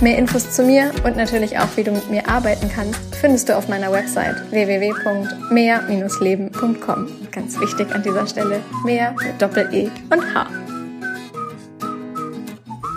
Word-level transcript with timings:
Mehr 0.00 0.18
Infos 0.18 0.50
zu 0.50 0.64
mir 0.64 0.90
und 1.04 1.16
natürlich 1.16 1.56
auch, 1.58 1.68
wie 1.76 1.84
du 1.84 1.92
mit 1.92 2.10
mir 2.10 2.28
arbeiten 2.28 2.68
kannst, 2.68 2.98
findest 3.14 3.48
du 3.48 3.56
auf 3.56 3.68
meiner 3.68 3.92
Website 3.92 4.34
www.mehr-leben.com. 4.50 7.08
Ganz 7.30 7.60
wichtig 7.60 7.94
an 7.94 8.02
dieser 8.02 8.26
Stelle, 8.26 8.60
mehr 8.84 9.12
mit 9.12 9.40
Doppel-E 9.40 9.88
und 10.10 10.34
H. 10.34 10.48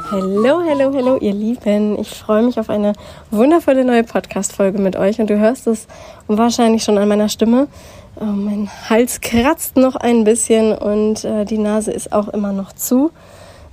Hallo, 0.10 0.64
hallo, 0.68 0.92
hallo, 0.94 1.18
ihr 1.18 1.34
Lieben. 1.34 2.00
Ich 2.00 2.10
freue 2.10 2.42
mich 2.42 2.60
auf 2.60 2.70
eine 2.70 2.94
wundervolle 3.30 3.84
neue 3.84 4.04
Podcast-Folge 4.04 4.80
mit 4.80 4.96
euch 4.96 5.20
und 5.20 5.30
du 5.30 5.38
hörst 5.38 5.68
es 5.68 5.86
wahrscheinlich 6.28 6.84
schon 6.84 6.98
an 6.98 7.10
meiner 7.10 7.30
Stimme. 7.30 7.68
Äh, 8.20 8.26
mein 8.26 8.70
Hals 8.90 9.22
kratzt 9.22 9.76
noch 9.76 9.96
ein 9.96 10.24
bisschen 10.24 10.72
und 10.72 11.24
äh, 11.26 11.46
die 11.46 11.58
Nase 11.58 11.92
ist 11.92 12.14
auch 12.14 12.28
immer 12.30 12.54
noch 12.54 12.74
zu. 12.74 13.12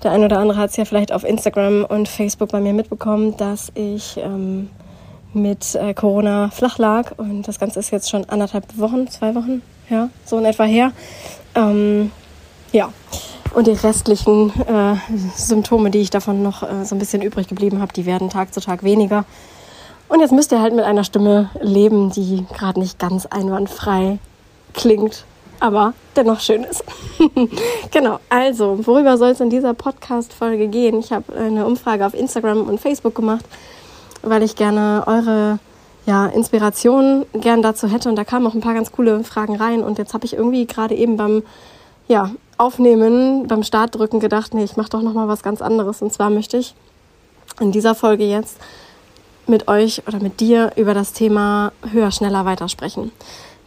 Der 0.05 0.13
ein 0.13 0.23
oder 0.23 0.39
andere 0.39 0.59
hat 0.59 0.71
es 0.71 0.77
ja 0.77 0.85
vielleicht 0.85 1.13
auf 1.13 1.25
Instagram 1.25 1.87
und 1.87 2.09
Facebook 2.09 2.51
bei 2.51 2.61
mir 2.61 2.75
mitbekommen, 2.75 3.37
dass 3.39 3.73
ich 3.75 4.19
ähm, 4.19 4.69
mit 5.33 5.75
äh, 5.75 5.95
Corona 5.95 6.51
flach 6.51 6.77
lag. 6.77 7.13
Und 7.17 7.49
das 7.49 7.59
Ganze 7.59 7.81
ist 7.81 7.91
jetzt 7.91 8.11
schon 8.11 8.27
anderthalb 8.27 8.79
Wochen, 8.79 9.09
zwei 9.09 9.35
Wochen, 9.35 9.63
ja, 9.89 10.11
so 10.27 10.37
in 10.37 10.45
etwa 10.45 10.65
her. 10.65 10.93
Ähm, 11.55 12.11
ja, 12.71 12.93
und 13.55 13.67
die 13.67 13.73
restlichen 13.73 14.51
äh, 14.67 14.97
Symptome, 15.37 15.91
die 15.91 16.01
ich 16.01 16.11
davon 16.11 16.43
noch 16.43 16.63
äh, 16.63 16.85
so 16.85 16.95
ein 16.95 16.99
bisschen 16.99 17.23
übrig 17.23 17.49
geblieben 17.49 17.81
habe, 17.81 17.95
die 17.95 18.05
werden 18.05 18.29
Tag 18.29 18.53
zu 18.53 18.61
Tag 18.61 18.83
weniger. 18.83 19.25
Und 20.09 20.21
jetzt 20.21 20.33
müsst 20.33 20.53
ihr 20.53 20.61
halt 20.61 20.75
mit 20.75 20.85
einer 20.85 21.05
Stimme 21.05 21.49
leben, 21.63 22.11
die 22.11 22.45
gerade 22.55 22.79
nicht 22.79 22.99
ganz 22.99 23.25
einwandfrei 23.25 24.19
klingt 24.75 25.25
aber 25.65 25.95
dennoch 26.15 26.41
schön 26.41 26.63
ist. 26.63 26.85
genau, 27.91 28.19
also, 28.29 28.87
worüber 28.87 29.17
soll 29.17 29.31
es 29.31 29.41
in 29.41 29.49
dieser 29.49 29.73
Podcast-Folge 29.73 30.69
gehen? 30.69 31.01
Ich 31.01 31.11
habe 31.11 31.35
eine 31.35 31.65
Umfrage 31.65 32.05
auf 32.05 32.13
Instagram 32.13 32.69
und 32.69 32.79
Facebook 32.79 33.15
gemacht, 33.15 33.47
weil 34.21 34.43
ich 34.43 34.57
gerne 34.57 35.05
eure 35.07 35.59
ja, 36.05 36.27
Inspirationen 36.27 37.25
gern 37.33 37.63
dazu 37.63 37.89
hätte. 37.89 38.11
Und 38.11 38.17
da 38.17 38.25
kamen 38.25 38.47
auch 38.47 38.53
ein 38.53 38.61
paar 38.61 38.75
ganz 38.75 38.93
coole 38.93 39.25
Fragen 39.25 39.57
rein. 39.57 39.83
Und 39.83 39.97
jetzt 39.97 40.13
habe 40.13 40.27
ich 40.27 40.35
irgendwie 40.35 40.67
gerade 40.67 40.95
eben 40.95 41.17
beim 41.17 41.43
ja, 42.09 42.31
Aufnehmen, 42.59 43.47
beim 43.47 43.63
Startdrücken 43.63 44.21
gedacht, 44.21 44.53
nee, 44.53 44.65
ich 44.65 44.77
mache 44.77 44.91
doch 44.91 45.01
nochmal 45.01 45.29
was 45.29 45.43
ganz 45.43 45.63
anderes. 45.63 46.03
Und 46.03 46.13
zwar 46.13 46.29
möchte 46.29 46.59
ich 46.59 46.75
in 47.59 47.73
dieser 47.73 47.95
Folge 47.95 48.25
jetzt 48.25 48.59
mit 49.47 49.67
euch 49.67 50.03
oder 50.07 50.21
mit 50.21 50.41
dir 50.41 50.73
über 50.77 50.93
das 50.93 51.15
Thema 51.15 51.73
höher, 51.91 52.11
schneller 52.11 52.45
weitersprechen. 52.45 53.13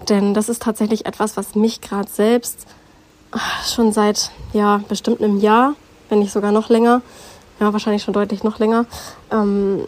Denn 0.10 0.34
das 0.34 0.50
ist 0.50 0.62
tatsächlich 0.62 1.06
etwas, 1.06 1.38
was 1.38 1.56
mich 1.56 1.82
gerade 1.82 2.10
selbst 2.10 2.68
ah, 3.32 3.40
schon 3.66 3.92
seit 3.92 4.32
ja 4.54 4.82
bestimmt 4.88 5.22
einem 5.22 5.40
Jahr, 5.40 5.76
wenn 6.10 6.20
nicht 6.20 6.32
sogar 6.32 6.52
noch 6.52 6.70
länger, 6.70 7.02
ja 7.60 7.74
wahrscheinlich 7.74 8.04
schon 8.04 8.14
deutlich 8.14 8.44
noch 8.44 8.60
länger, 8.60 8.86
ähm, 9.32 9.82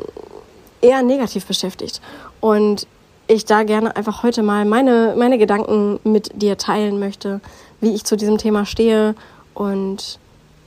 eher 0.81 1.01
negativ 1.03 1.45
beschäftigt. 1.45 2.01
Und 2.39 2.87
ich 3.27 3.45
da 3.45 3.63
gerne 3.63 3.95
einfach 3.95 4.23
heute 4.23 4.41
mal 4.41 4.65
meine, 4.65 5.13
meine 5.15 5.37
Gedanken 5.37 5.99
mit 6.03 6.41
dir 6.41 6.57
teilen 6.57 6.99
möchte, 6.99 7.41
wie 7.79 7.93
ich 7.93 8.03
zu 8.03 8.17
diesem 8.17 8.37
Thema 8.37 8.65
stehe 8.65 9.13
und 9.53 10.19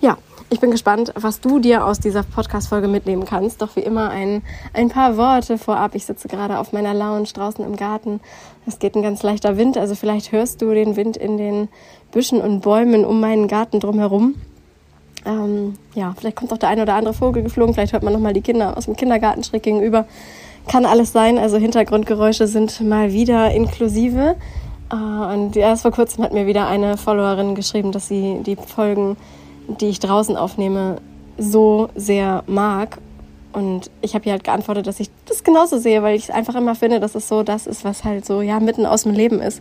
ja, 0.02 0.18
ich 0.50 0.60
bin 0.60 0.70
gespannt, 0.70 1.14
was 1.14 1.40
du 1.40 1.60
dir 1.60 1.86
aus 1.86 1.98
dieser 1.98 2.24
Podcast-Folge 2.24 2.88
mitnehmen 2.88 3.24
kannst. 3.24 3.62
Doch 3.62 3.76
wie 3.76 3.80
immer 3.80 4.10
ein, 4.10 4.42
ein 4.74 4.90
paar 4.90 5.16
Worte 5.16 5.56
vorab. 5.56 5.94
Ich 5.94 6.04
sitze 6.04 6.28
gerade 6.28 6.58
auf 6.58 6.72
meiner 6.72 6.92
Lounge 6.92 7.28
draußen 7.32 7.64
im 7.64 7.76
Garten. 7.76 8.20
Es 8.66 8.78
geht 8.78 8.96
ein 8.96 9.02
ganz 9.02 9.22
leichter 9.22 9.56
Wind, 9.56 9.78
also 9.78 9.94
vielleicht 9.94 10.32
hörst 10.32 10.60
du 10.60 10.74
den 10.74 10.96
Wind 10.96 11.16
in 11.16 11.38
den 11.38 11.68
Büschen 12.10 12.40
und 12.40 12.60
Bäumen 12.60 13.04
um 13.04 13.20
meinen 13.20 13.48
Garten 13.48 13.80
drumherum. 13.80 14.34
Ähm, 15.24 15.74
ja, 15.94 16.14
vielleicht 16.18 16.36
kommt 16.36 16.52
auch 16.52 16.58
der 16.58 16.68
ein 16.68 16.80
oder 16.80 16.94
andere 16.94 17.14
Vogel 17.14 17.44
geflogen. 17.44 17.74
Vielleicht 17.74 17.92
hört 17.92 18.02
man 18.02 18.12
nochmal 18.12 18.32
die 18.32 18.42
Kinder 18.42 18.76
aus 18.76 18.86
dem 18.86 18.96
Kindergarten 18.96 19.44
schräg 19.44 19.62
gegenüber. 19.62 20.06
Kann 20.66 20.84
alles 20.84 21.12
sein. 21.12 21.38
Also 21.38 21.58
Hintergrundgeräusche 21.58 22.48
sind 22.48 22.80
mal 22.80 23.12
wieder 23.12 23.52
inklusive. 23.52 24.34
Äh, 24.90 24.96
und 24.96 25.56
erst 25.56 25.82
vor 25.82 25.92
kurzem 25.92 26.24
hat 26.24 26.32
mir 26.32 26.46
wieder 26.46 26.66
eine 26.66 26.96
Followerin 26.96 27.54
geschrieben, 27.54 27.92
dass 27.92 28.08
sie 28.08 28.40
die 28.44 28.56
Folgen 28.56 29.16
die 29.68 29.88
ich 29.88 30.00
draußen 30.00 30.36
aufnehme, 30.36 30.96
so 31.38 31.88
sehr 31.94 32.44
mag. 32.46 32.98
Und 33.52 33.90
ich 34.00 34.14
habe 34.14 34.26
ihr 34.26 34.32
halt 34.32 34.44
geantwortet, 34.44 34.86
dass 34.86 35.00
ich 35.00 35.10
das 35.26 35.44
genauso 35.44 35.78
sehe, 35.78 36.02
weil 36.02 36.16
ich 36.16 36.24
es 36.24 36.30
einfach 36.30 36.54
immer 36.54 36.74
finde, 36.74 37.00
dass 37.00 37.14
es 37.14 37.28
so 37.28 37.42
das 37.42 37.66
ist, 37.66 37.84
was 37.84 38.04
halt 38.04 38.24
so 38.24 38.40
ja 38.40 38.60
mitten 38.60 38.86
aus 38.86 39.02
dem 39.02 39.12
Leben 39.12 39.40
ist. 39.40 39.60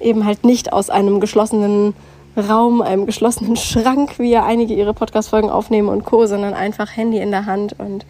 Eben 0.00 0.24
halt 0.24 0.44
nicht 0.44 0.72
aus 0.72 0.90
einem 0.90 1.20
geschlossenen 1.20 1.94
Raum, 2.36 2.80
einem 2.80 3.06
geschlossenen 3.06 3.56
Schrank, 3.58 4.18
wie 4.18 4.30
ja 4.30 4.44
einige 4.44 4.74
ihre 4.74 4.94
Podcast-Folgen 4.94 5.50
aufnehmen 5.50 5.88
und 5.88 6.04
Co., 6.04 6.26
sondern 6.26 6.54
einfach 6.54 6.96
Handy 6.96 7.18
in 7.18 7.30
der 7.30 7.46
Hand 7.46 7.78
und 7.78 8.06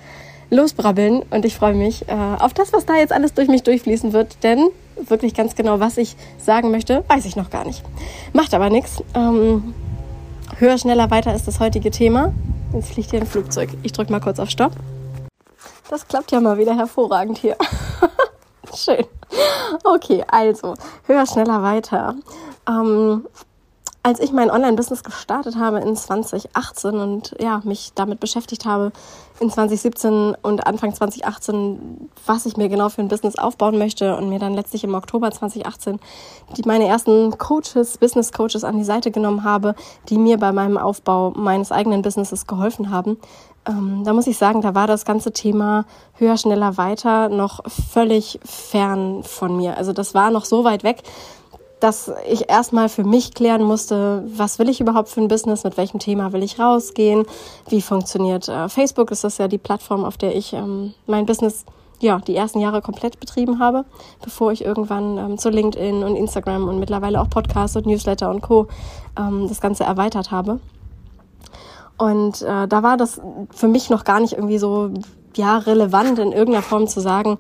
losbrabbeln. 0.51 1.23
Und 1.31 1.45
ich 1.45 1.57
freue 1.57 1.75
mich 1.75 2.09
äh, 2.09 2.15
auf 2.39 2.55
das, 2.55 2.73
was 2.73 2.87
da 2.87 2.95
jetzt 2.97 3.13
alles 3.13 3.35
durch 3.35 3.49
mich 3.49 3.65
durchfließen 3.65 4.13
wird, 4.13 4.45
denn 4.45 4.69
wirklich 5.09 5.35
ganz 5.35 5.57
genau, 5.57 5.81
was 5.81 5.97
ich 5.97 6.15
sagen 6.39 6.71
möchte, 6.71 7.03
weiß 7.09 7.25
ich 7.25 7.35
noch 7.35 7.51
gar 7.51 7.65
nicht. 7.65 7.83
Macht 8.33 8.55
aber 8.55 8.71
nichts. 8.71 9.03
Ähm, 9.15 9.75
Höher, 10.63 10.79
schneller, 10.79 11.11
weiter 11.11 11.35
ist 11.35 11.49
das 11.49 11.59
heutige 11.59 11.91
Thema. 11.91 12.33
Jetzt 12.73 12.93
fliegt 12.93 13.11
hier 13.11 13.21
ein 13.21 13.27
Flugzeug. 13.27 13.71
Ich 13.83 13.91
drücke 13.91 14.13
mal 14.13 14.21
kurz 14.21 14.39
auf 14.39 14.49
Stopp. 14.49 14.71
Das 15.91 16.07
klappt 16.07 16.31
ja 16.31 16.41
mal 16.41 16.57
wieder 16.57 16.77
hervorragend 16.77 17.39
hier. 17.39 17.57
Schön. 18.73 19.05
Okay, 19.83 20.23
also 20.29 20.75
höher, 21.09 21.27
schneller, 21.27 21.65
weiter. 21.65 22.15
Ähm, 22.69 23.27
als 24.05 24.21
ich 24.21 24.31
mein 24.31 24.53
Online-Business 24.53 25.03
gestartet 25.03 25.57
habe 25.57 25.81
in 25.81 25.97
2018 25.97 26.95
und 26.95 27.35
ja, 27.41 27.61
mich 27.65 27.91
damit 27.97 28.21
beschäftigt 28.21 28.65
habe 28.65 28.93
in 29.41 29.51
2017 29.51 30.37
und 30.43 30.67
Anfang 30.67 30.95
2018, 30.95 32.11
was 32.27 32.47
ich 32.47 32.57
mir 32.57 32.69
genau 32.69 32.89
für 32.89 33.03
ein 33.03 33.09
Business 33.09 33.37
aufbauen 33.37 33.79
möchte 33.79 34.17
und 34.17 34.29
mir 34.29 34.39
dann 34.39 34.55
letztlich 34.55 34.85
im 34.85 34.95
Oktober 34.95 35.31
2018 35.31 35.99
die 36.57 36.63
meine 36.67 36.87
ersten 36.87 37.37
Coaches, 37.39 37.99
Business 37.99 38.33
Coaches 38.33 38.65
an 38.65 38.77
die 38.77 38.85
Seite 38.85 39.11
genommen 39.11 39.45
habe, 39.45 39.75
die 40.09 40.19
mir 40.19 40.39
bei 40.39 40.53
meinem 40.53 40.77
Aufbau 40.77 41.33
meines 41.35 41.73
eigenen 41.73 42.03
Businesses 42.03 42.47
geholfen 42.47 42.91
haben. 42.91 43.19
Ähm, 43.67 44.03
da 44.05 44.13
muss 44.13 44.27
ich 44.27 44.37
sagen, 44.37 44.61
da 44.61 44.75
war 44.75 44.87
das 44.87 45.05
ganze 45.05 45.33
Thema 45.33 45.85
höher, 46.15 46.37
schneller, 46.37 46.77
weiter 46.77 47.29
noch 47.29 47.61
völlig 47.69 48.41
fern 48.45 49.23
von 49.23 49.57
mir. 49.57 49.77
Also 49.77 49.93
das 49.93 50.15
war 50.15 50.31
noch 50.31 50.45
so 50.45 50.65
weit 50.65 50.85
weg, 50.85 51.03
dass 51.83 52.13
ich 52.29 52.49
erstmal 52.49 52.89
für 52.89 53.03
mich 53.03 53.35
klären 53.35 53.63
musste, 53.63 54.23
was 54.27 54.59
will 54.59 54.69
ich 54.69 54.81
überhaupt 54.81 55.09
für 55.09 55.21
ein 55.21 55.29
Business, 55.29 55.65
mit 55.65 55.77
welchem 55.77 55.99
Thema 55.99 56.33
will 56.33 56.43
ich 56.43 56.61
rausgehen, 56.61 57.25
wie 57.69 57.83
funktioniert 57.83 58.49
äh, 58.49 58.69
Facebook, 58.69 59.11
ist 59.11 59.25
das 59.25 59.39
ja 59.39 59.49
die 59.49 59.59
Plattform, 59.59 60.05
auf 60.05 60.17
der 60.17 60.37
ich 60.37 60.53
ähm, 60.53 60.95
mein 61.07 61.27
Business 61.27 61.65
ja, 62.01 62.19
die 62.19 62.37
ersten 62.37 62.61
Jahre 62.61 62.83
komplett 62.83 63.21
betrieben 63.21 63.61
habe, 63.61 63.85
bevor 64.23 64.53
ich 64.53 64.65
irgendwann 64.65 65.19
ähm, 65.19 65.39
zu 65.39 65.51
LinkedIn 65.51 66.03
und 66.03 66.17
Instagram 66.17 66.69
und 66.69 66.79
mittlerweile 66.79 67.21
auch 67.21 67.31
Podcasts 67.31 67.77
und 67.77 67.87
Newsletter 67.87 68.31
und 68.31 68.43
Co. 68.43 68.67
Ähm, 69.19 69.47
das 69.49 69.61
Ganze 69.61 69.85
erweitert 69.85 70.31
habe. 70.31 70.61
Und 71.99 72.43
äh, 72.43 72.67
da 72.67 72.83
war 72.83 72.97
das 72.97 73.21
für 73.55 73.69
mich 73.69 73.89
noch 73.91 74.05
gar 74.05 74.21
nicht 74.21 74.33
irgendwie 74.33 74.59
so 74.59 74.91
ja 75.37 75.59
relevant 75.59 76.19
in 76.19 76.33
irgendeiner 76.33 76.63
Form 76.63 76.89
zu 76.89 77.01
sagen, 77.01 77.39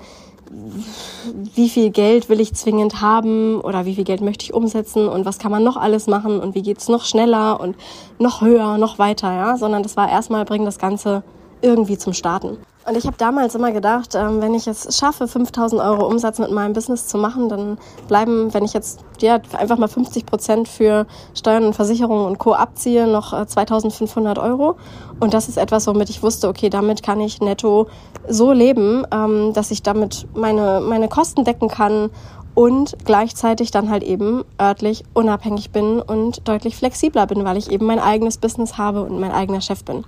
wie 1.55 1.69
viel 1.69 1.91
Geld 1.91 2.29
will 2.29 2.41
ich 2.41 2.55
zwingend 2.55 3.00
haben 3.00 3.61
oder 3.61 3.87
wie 3.87 3.94
viel 3.94 4.05
Geld 4.05 4.21
möchte 4.21 4.44
ich 4.44 4.55
umsetzen 4.55 5.09
und 5.09 5.25
was 5.25 5.38
kann 5.38 5.50
man 5.50 5.62
noch 5.62 5.76
alles 5.76 6.06
machen 6.06 6.41
und 6.41 6.55
wie 6.55 6.62
geht's 6.62 6.88
noch 6.88 7.05
schneller 7.05 7.61
und 7.61 7.76
noch 8.19 8.41
höher, 8.41 8.79
noch 8.79 8.99
weiter, 8.99 9.32
ja, 9.32 9.56
sondern 9.56 9.82
das 9.82 9.97
war 9.97 10.11
erstmal 10.11 10.44
bringen 10.44 10.65
das 10.65 10.79
Ganze 10.79 11.23
irgendwie 11.62 11.97
zum 11.97 12.12
Starten. 12.12 12.59
Und 12.84 12.96
ich 12.96 13.06
habe 13.06 13.17
damals 13.17 13.55
immer 13.55 13.70
gedacht, 13.70 14.14
ähm, 14.14 14.40
wenn 14.40 14.55
ich 14.55 14.67
es 14.67 14.96
schaffe, 14.96 15.29
5000 15.29 15.81
Euro 15.81 16.06
Umsatz 16.06 16.38
mit 16.40 16.50
meinem 16.50 16.73
Business 16.73 17.06
zu 17.06 17.17
machen, 17.17 17.49
dann 17.49 17.79
bleiben, 18.08 18.52
wenn 18.52 18.64
ich 18.64 18.73
jetzt 18.73 19.00
ja, 19.20 19.40
einfach 19.56 19.79
mal 19.79 19.88
50 19.88 20.26
Prozent 20.26 20.69
für 20.69 21.06
Steuern 21.34 21.64
und 21.64 21.75
Versicherungen 21.75 22.26
und 22.26 22.38
Co. 22.38 22.55
abziehe, 22.55 23.06
noch 23.06 23.46
2500 23.46 24.37
äh, 24.37 24.40
Euro. 24.40 24.76
Und 25.20 25.32
das 25.32 25.49
ist 25.49 25.58
etwas, 25.58 25.87
womit 25.87 26.11
ich 26.11 26.25
wusste, 26.25 26.49
okay, 26.49 26.70
damit 26.70 27.05
kann 27.05 27.20
ich 27.20 27.40
netto 27.40 27.87
so 28.29 28.50
leben, 28.50 29.06
ähm, 29.12 29.52
dass 29.52 29.70
ich 29.70 29.82
damit 29.82 30.26
meine, 30.35 30.81
meine 30.81 31.08
Kosten 31.08 31.44
decken 31.44 31.69
kann 31.69 32.11
und 32.55 32.96
gleichzeitig 33.05 33.70
dann 33.70 33.90
halt 33.90 34.02
eben 34.02 34.44
örtlich 34.61 35.05
unabhängig 35.14 35.70
bin 35.70 36.00
und 36.00 36.46
deutlich 36.46 36.76
flexibler 36.76 37.26
bin, 37.26 37.44
weil 37.44 37.56
ich 37.56 37.70
eben 37.70 37.87
mein 37.87 37.99
eigenes 37.99 38.38
Business 38.38 38.76
habe 38.76 39.02
und 39.02 39.20
mein 39.20 39.32
eigener 39.32 39.61
Chef 39.61 39.85
bin. 39.85 40.05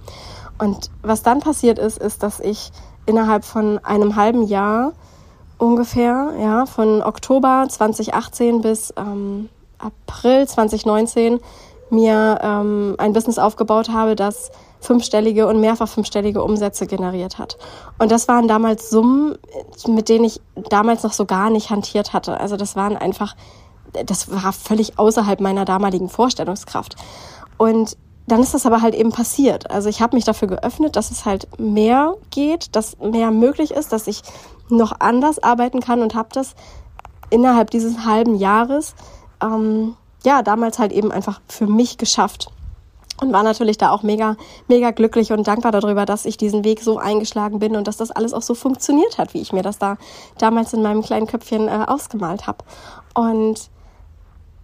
Und 0.64 0.90
was 1.02 1.22
dann 1.22 1.40
passiert 1.40 1.78
ist, 1.78 1.98
ist, 1.98 2.22
dass 2.22 2.40
ich 2.40 2.72
innerhalb 3.04 3.44
von 3.44 3.78
einem 3.84 4.16
halben 4.16 4.44
Jahr 4.46 4.92
ungefähr, 5.58 6.32
ja, 6.40 6.64
von 6.64 7.02
Oktober 7.02 7.66
2018 7.68 8.62
bis 8.62 8.92
ähm, 8.96 9.50
April 9.76 10.48
2019 10.48 11.38
mir 11.90 12.38
ähm, 12.42 12.94
ein 12.96 13.12
Business 13.12 13.38
aufgebaut 13.38 13.90
habe, 13.90 14.16
das 14.16 14.50
fünfstellige 14.80 15.46
und 15.46 15.60
mehrfach 15.60 15.88
fünfstellige 15.88 16.42
Umsätze 16.42 16.86
generiert 16.86 17.38
hat. 17.38 17.58
Und 17.98 18.10
das 18.10 18.26
waren 18.26 18.48
damals 18.48 18.88
Summen, 18.88 19.36
mit 19.86 20.08
denen 20.08 20.24
ich 20.24 20.40
damals 20.70 21.02
noch 21.02 21.12
so 21.12 21.26
gar 21.26 21.50
nicht 21.50 21.68
hantiert 21.68 22.14
hatte. 22.14 22.40
Also 22.40 22.56
das 22.56 22.74
waren 22.74 22.96
einfach, 22.96 23.36
das 24.06 24.30
war 24.30 24.54
völlig 24.54 24.98
außerhalb 24.98 25.40
meiner 25.40 25.66
damaligen 25.66 26.08
Vorstellungskraft. 26.08 26.96
Und 27.58 27.98
dann 28.26 28.42
ist 28.42 28.54
das 28.54 28.66
aber 28.66 28.80
halt 28.80 28.94
eben 28.94 29.12
passiert. 29.12 29.70
Also 29.70 29.88
ich 29.88 30.00
habe 30.00 30.16
mich 30.16 30.24
dafür 30.24 30.48
geöffnet, 30.48 30.96
dass 30.96 31.10
es 31.10 31.24
halt 31.24 31.48
mehr 31.58 32.14
geht, 32.30 32.74
dass 32.74 32.98
mehr 32.98 33.30
möglich 33.30 33.70
ist, 33.70 33.92
dass 33.92 34.06
ich 34.06 34.22
noch 34.68 34.98
anders 35.00 35.42
arbeiten 35.42 35.80
kann 35.80 36.00
und 36.00 36.14
habe 36.14 36.30
das 36.32 36.54
innerhalb 37.30 37.70
dieses 37.70 38.04
halben 38.04 38.36
Jahres 38.36 38.94
ähm, 39.42 39.96
ja 40.24 40.42
damals 40.42 40.78
halt 40.78 40.92
eben 40.92 41.12
einfach 41.12 41.40
für 41.48 41.66
mich 41.66 41.98
geschafft 41.98 42.48
und 43.20 43.32
war 43.32 43.42
natürlich 43.42 43.76
da 43.76 43.90
auch 43.90 44.02
mega 44.02 44.36
mega 44.68 44.90
glücklich 44.90 45.32
und 45.32 45.46
dankbar 45.46 45.72
darüber, 45.72 46.06
dass 46.06 46.24
ich 46.24 46.36
diesen 46.36 46.64
Weg 46.64 46.80
so 46.80 46.98
eingeschlagen 46.98 47.58
bin 47.58 47.76
und 47.76 47.86
dass 47.86 47.98
das 47.98 48.10
alles 48.10 48.32
auch 48.32 48.42
so 48.42 48.54
funktioniert 48.54 49.18
hat, 49.18 49.34
wie 49.34 49.40
ich 49.40 49.52
mir 49.52 49.62
das 49.62 49.78
da 49.78 49.98
damals 50.38 50.72
in 50.72 50.82
meinem 50.82 51.02
kleinen 51.02 51.26
Köpfchen 51.26 51.68
äh, 51.68 51.84
ausgemalt 51.86 52.46
habe. 52.46 52.64
Und 53.14 53.68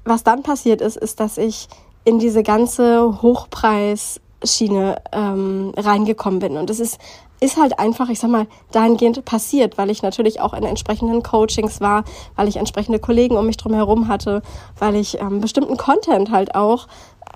was 0.04 0.24
dann 0.24 0.42
passiert 0.42 0.80
ist, 0.80 0.96
ist, 0.96 1.20
dass 1.20 1.36
ich 1.38 1.68
in 2.05 2.19
diese 2.19 2.43
ganze 2.43 3.23
Hochpreisschiene 3.23 5.02
ähm, 5.12 5.73
reingekommen 5.76 6.41
bin. 6.41 6.56
Und 6.56 6.70
es 6.70 6.81
ist, 6.81 6.99
ist 7.41 7.56
halt 7.56 7.79
einfach, 7.79 8.08
ich 8.08 8.20
sag 8.20 8.31
mal, 8.31 8.47
dahingehend 8.73 9.25
passiert, 9.25 9.79
weil 9.79 9.91
ich 9.91 10.02
natürlich 10.02 10.41
auch 10.41 10.52
in 10.52 10.64
entsprechenden 10.64 11.23
Coachings 11.23 11.81
war, 11.81 12.05
weil 12.37 12.49
ich 12.49 12.56
entsprechende 12.56 12.99
Kollegen 12.99 13.37
um 13.37 13.47
mich 13.47 13.56
drum 13.56 13.75
herum 13.75 14.08
hatte, 14.08 14.43
weil 14.79 14.97
ich 14.97 15.20
ähm, 15.20 15.41
bestimmten 15.41 15.76
Content 15.76 16.31
halt 16.31 16.55
auch 16.55 16.87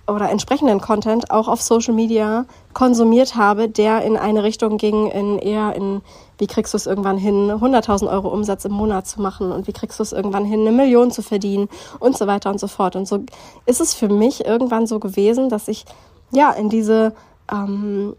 oder 0.07 0.31
entsprechenden 0.31 0.81
Content 0.81 1.31
auch 1.31 1.49
auf 1.49 1.63
Social 1.63 1.95
Media 1.95 2.45
konsumiert 2.75 3.37
habe, 3.37 3.69
der 3.69 4.03
in 4.03 4.17
eine 4.17 4.43
Richtung 4.43 4.77
ging, 4.77 5.11
in 5.11 5.39
eher 5.39 5.75
in, 5.75 6.03
wie 6.39 6.47
kriegst 6.47 6.75
du 6.75 6.77
es 6.77 6.87
irgendwann 6.87 7.19
hin, 7.19 7.51
100.000 7.51 8.11
Euro 8.11 8.29
Umsatz 8.29 8.65
im 8.65 8.73
Monat 8.73 9.07
zu 9.07 9.21
machen 9.21 9.53
und 9.53 9.67
wie 9.67 9.73
kriegst 9.73 9.99
du 9.99 10.03
es 10.03 10.13
irgendwann 10.13 10.45
hin, 10.45 10.61
eine 10.61 10.73
Million 10.73 11.11
zu 11.11 11.23
verdienen 11.23 11.69
und 12.01 12.17
so 12.17 12.27
weiter 12.27 12.51
und 12.51 12.59
so 12.59 12.67
fort. 12.67 12.97
Und 12.97 13.07
so 13.07 13.21
ist 13.67 13.81
es 13.81 13.95
für 13.95 14.09
mich 14.09 14.45
irgendwann 14.45 14.87
so 14.87 14.99
gewesen, 14.99 15.49
dass 15.49 15.69
ich 15.69 15.85
ja 16.33 16.51
in 16.51 16.69
diese 16.69 17.15
ähm, 17.53 18.17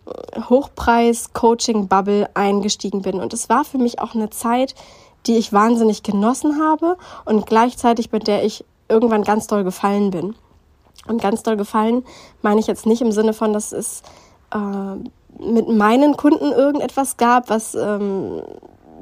Hochpreis-Coaching-Bubble 0.50 2.30
eingestiegen 2.34 3.02
bin. 3.02 3.20
Und 3.20 3.34
es 3.34 3.50
war 3.50 3.66
für 3.66 3.78
mich 3.78 4.00
auch 4.00 4.16
eine 4.16 4.30
Zeit, 4.30 4.76
die 5.28 5.38
ich 5.38 5.54
wahnsinnig 5.54 6.04
genossen 6.04 6.62
habe 6.62 6.98
und 7.26 7.46
gleichzeitig 7.46 8.12
mit 8.12 8.28
der 8.28 8.44
ich 8.44 8.64
irgendwann 8.88 9.24
ganz 9.24 9.48
doll 9.48 9.64
gefallen 9.64 10.12
bin. 10.12 10.36
Und 11.08 11.22
ganz 11.22 11.44
doll 11.44 11.58
gefallen 11.58 12.04
meine 12.42 12.60
ich 12.60 12.68
jetzt 12.68 12.86
nicht 12.86 13.02
im 13.02 13.12
Sinne 13.12 13.34
von, 13.34 13.54
dass 13.54 13.72
es 13.72 14.02
äh, 14.52 14.58
mit 15.40 15.68
meinen 15.68 16.18
Kunden 16.18 16.52
irgendetwas 16.52 17.18
gab, 17.18 17.50
was, 17.50 17.76
ähm, 17.76 18.42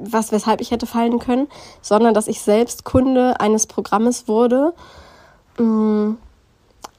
was 0.00 0.32
weshalb 0.32 0.60
ich 0.60 0.70
hätte 0.70 0.86
fallen 0.86 1.18
können, 1.18 1.48
sondern 1.80 2.14
dass 2.14 2.26
ich 2.26 2.40
selbst 2.40 2.84
Kunde 2.84 3.40
eines 3.40 3.66
Programmes 3.66 4.28
wurde, 4.28 4.74
mh, 5.58 5.64
mm, 5.64 6.18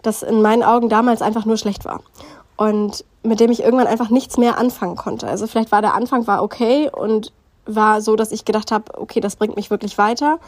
das 0.01 0.21
in 0.21 0.41
meinen 0.41 0.63
Augen 0.63 0.87
damals 0.87 1.21
einfach 1.21 1.45
nur 1.45 1.57
schlecht 1.57 1.83
war. 1.83 2.01
Und 2.57 3.03
mit 3.23 3.39
dem 3.39 3.51
ich 3.51 3.63
irgendwann 3.63 3.87
einfach 3.87 4.09
nichts 4.09 4.37
mehr 4.37 4.57
anfangen 4.57 4.95
konnte. 4.95 5.27
Also 5.27 5.47
vielleicht 5.47 5.71
war 5.71 5.81
der 5.81 5.95
Anfang 5.95 6.27
war 6.27 6.43
okay 6.43 6.89
und 6.89 7.33
war 7.65 8.01
so, 8.01 8.15
dass 8.15 8.31
ich 8.31 8.45
gedacht 8.45 8.71
habe, 8.71 8.99
okay, 8.99 9.19
das 9.19 9.35
bringt 9.35 9.55
mich 9.55 9.71
wirklich 9.71 9.97
weiter. 9.97 10.39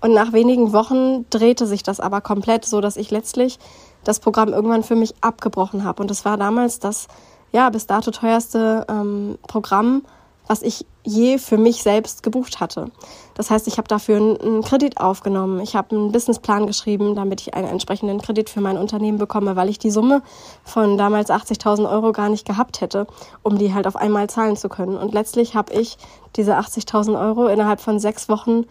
Und 0.00 0.14
nach 0.14 0.32
wenigen 0.32 0.72
Wochen 0.72 1.28
drehte 1.28 1.66
sich 1.66 1.82
das 1.82 2.00
aber 2.00 2.20
komplett, 2.20 2.64
so 2.64 2.80
dass 2.80 2.96
ich 2.96 3.10
letztlich 3.10 3.58
das 4.04 4.20
Programm 4.20 4.50
irgendwann 4.50 4.82
für 4.82 4.96
mich 4.96 5.14
abgebrochen 5.20 5.84
habe. 5.84 6.02
Und 6.02 6.10
das 6.10 6.24
war 6.24 6.36
damals 6.36 6.78
das 6.78 7.08
ja 7.52 7.70
bis 7.70 7.86
dato 7.86 8.10
teuerste 8.10 8.86
ähm, 8.88 9.38
Programm, 9.46 10.02
was 10.46 10.62
ich 10.62 10.84
je 11.04 11.38
für 11.38 11.56
mich 11.56 11.82
selbst 11.82 12.22
gebucht 12.22 12.60
hatte. 12.60 12.90
Das 13.34 13.50
heißt, 13.50 13.66
ich 13.68 13.78
habe 13.78 13.88
dafür 13.88 14.16
einen 14.16 14.62
Kredit 14.62 14.98
aufgenommen, 14.98 15.60
ich 15.60 15.76
habe 15.76 15.96
einen 15.96 16.12
Businessplan 16.12 16.66
geschrieben, 16.66 17.14
damit 17.14 17.40
ich 17.40 17.54
einen 17.54 17.68
entsprechenden 17.68 18.20
Kredit 18.20 18.50
für 18.50 18.60
mein 18.60 18.76
Unternehmen 18.76 19.18
bekomme, 19.18 19.56
weil 19.56 19.68
ich 19.68 19.78
die 19.78 19.90
Summe 19.90 20.22
von 20.64 20.98
damals 20.98 21.30
80.000 21.30 21.90
Euro 21.90 22.12
gar 22.12 22.28
nicht 22.28 22.46
gehabt 22.46 22.80
hätte, 22.80 23.06
um 23.42 23.58
die 23.58 23.72
halt 23.72 23.86
auf 23.86 23.96
einmal 23.96 24.28
zahlen 24.28 24.56
zu 24.56 24.68
können. 24.68 24.96
Und 24.96 25.14
letztlich 25.14 25.54
habe 25.54 25.72
ich 25.72 25.96
diese 26.36 26.58
80.000 26.58 27.18
Euro 27.18 27.46
innerhalb 27.46 27.80
von 27.80 27.98
sechs 27.98 28.28
Wochen 28.28 28.64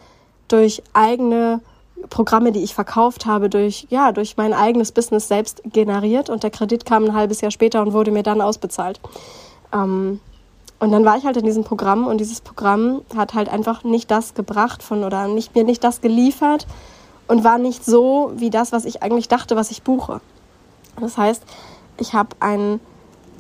durch 0.50 0.84
eigene 0.94 1.62
Programme, 2.10 2.51
die 2.51 2.63
ich 2.63 2.74
verkauft 2.74 3.25
habe, 3.25 3.50
durch, 3.50 3.88
ja, 3.90 4.12
durch 4.12 4.38
mein 4.38 4.54
eigenes 4.54 4.92
Business 4.92 5.28
selbst 5.28 5.62
generiert 5.66 6.30
und 6.30 6.44
der 6.44 6.50
Kredit 6.50 6.86
kam 6.86 7.06
ein 7.06 7.13
halbes 7.13 7.42
Jahr 7.42 7.51
später 7.51 7.81
und 7.81 7.94
wurde 7.94 8.12
mir 8.12 8.24
dann 8.24 8.42
ausbezahlt. 8.42 9.00
Ähm, 9.74 10.19
und 10.80 10.92
dann 10.92 11.04
war 11.04 11.18
ich 11.18 11.25
halt 11.25 11.36
in 11.36 11.46
diesem 11.46 11.63
Programm 11.66 12.07
und 12.07 12.19
dieses 12.19 12.40
Programm 12.40 13.01
hat 13.16 13.34
halt 13.34 13.50
einfach 13.50 13.84
nicht 13.84 14.10
das 14.10 14.34
gebracht 14.34 14.81
von 14.81 15.04
oder 15.04 15.28
nicht, 15.28 15.54
mir 15.54 15.66
nicht 15.66 15.84
das 15.84 16.00
geliefert 16.00 16.68
und 17.28 17.44
war 17.44 17.57
nicht 17.57 17.84
so 17.84 18.31
wie 18.36 18.50
das, 18.50 18.72
was 18.72 18.86
ich 18.86 19.04
eigentlich 19.04 19.28
dachte, 19.28 19.57
was 19.57 19.72
ich 19.72 19.84
buche. 19.84 20.22
Das 21.00 21.18
heißt, 21.18 21.44
ich 22.00 22.13
habe 22.13 22.30
ein, 22.40 22.80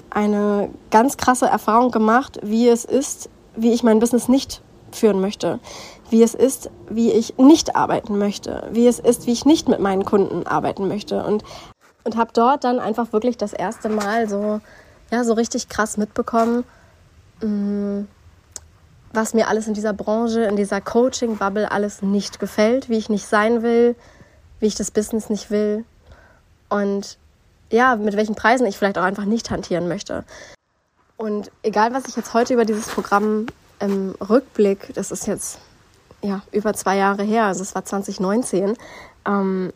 eine 0.09 0.69
ganz 0.91 1.15
krasse 1.15 1.45
Erfahrung 1.45 1.91
gemacht, 1.91 2.39
wie 2.43 2.67
es 2.67 2.83
ist, 2.83 3.29
wie 3.55 3.71
ich 3.71 3.83
mein 3.83 3.99
Business 3.99 4.27
nicht 4.27 4.61
führen 4.91 5.21
möchte 5.21 5.59
wie 6.11 6.23
es 6.23 6.33
ist, 6.33 6.69
wie 6.89 7.11
ich 7.11 7.37
nicht 7.37 7.75
arbeiten 7.75 8.17
möchte, 8.17 8.67
wie 8.71 8.87
es 8.87 8.99
ist, 8.99 9.27
wie 9.27 9.31
ich 9.31 9.45
nicht 9.45 9.67
mit 9.67 9.79
meinen 9.79 10.05
Kunden 10.05 10.45
arbeiten 10.47 10.87
möchte 10.87 11.23
und 11.23 11.43
und 12.05 12.15
habe 12.15 12.31
dort 12.33 12.63
dann 12.63 12.79
einfach 12.79 13.11
wirklich 13.11 13.37
das 13.37 13.53
erste 13.53 13.89
Mal 13.89 14.29
so 14.29 14.61
ja 15.11 15.23
so 15.23 15.33
richtig 15.33 15.69
krass 15.69 15.97
mitbekommen, 15.97 16.63
mm, 17.41 18.01
was 19.11 19.33
mir 19.33 19.47
alles 19.47 19.67
in 19.67 19.73
dieser 19.73 19.93
Branche, 19.93 20.43
in 20.43 20.55
dieser 20.55 20.81
Coaching 20.81 21.37
Bubble 21.37 21.71
alles 21.71 22.01
nicht 22.01 22.39
gefällt, 22.39 22.89
wie 22.89 22.97
ich 22.97 23.09
nicht 23.09 23.27
sein 23.27 23.63
will, 23.63 23.95
wie 24.59 24.67
ich 24.67 24.75
das 24.75 24.91
Business 24.91 25.29
nicht 25.29 25.51
will 25.51 25.83
und 26.69 27.17
ja, 27.71 27.95
mit 27.95 28.15
welchen 28.15 28.35
Preisen 28.35 28.65
ich 28.65 28.77
vielleicht 28.77 28.97
auch 28.97 29.03
einfach 29.03 29.25
nicht 29.25 29.51
hantieren 29.51 29.87
möchte. 29.87 30.23
Und 31.17 31.51
egal, 31.63 31.93
was 31.93 32.07
ich 32.07 32.15
jetzt 32.15 32.33
heute 32.33 32.53
über 32.53 32.65
dieses 32.65 32.87
Programm 32.87 33.47
im 33.79 34.15
Rückblick, 34.27 34.93
das 34.95 35.11
ist 35.11 35.27
jetzt 35.27 35.59
ja, 36.21 36.41
über 36.51 36.73
zwei 36.73 36.97
Jahre 36.97 37.23
her, 37.23 37.45
also 37.45 37.61
es 37.61 37.75
war 37.75 37.85
2019, 37.85 38.75
ähm, 39.25 39.73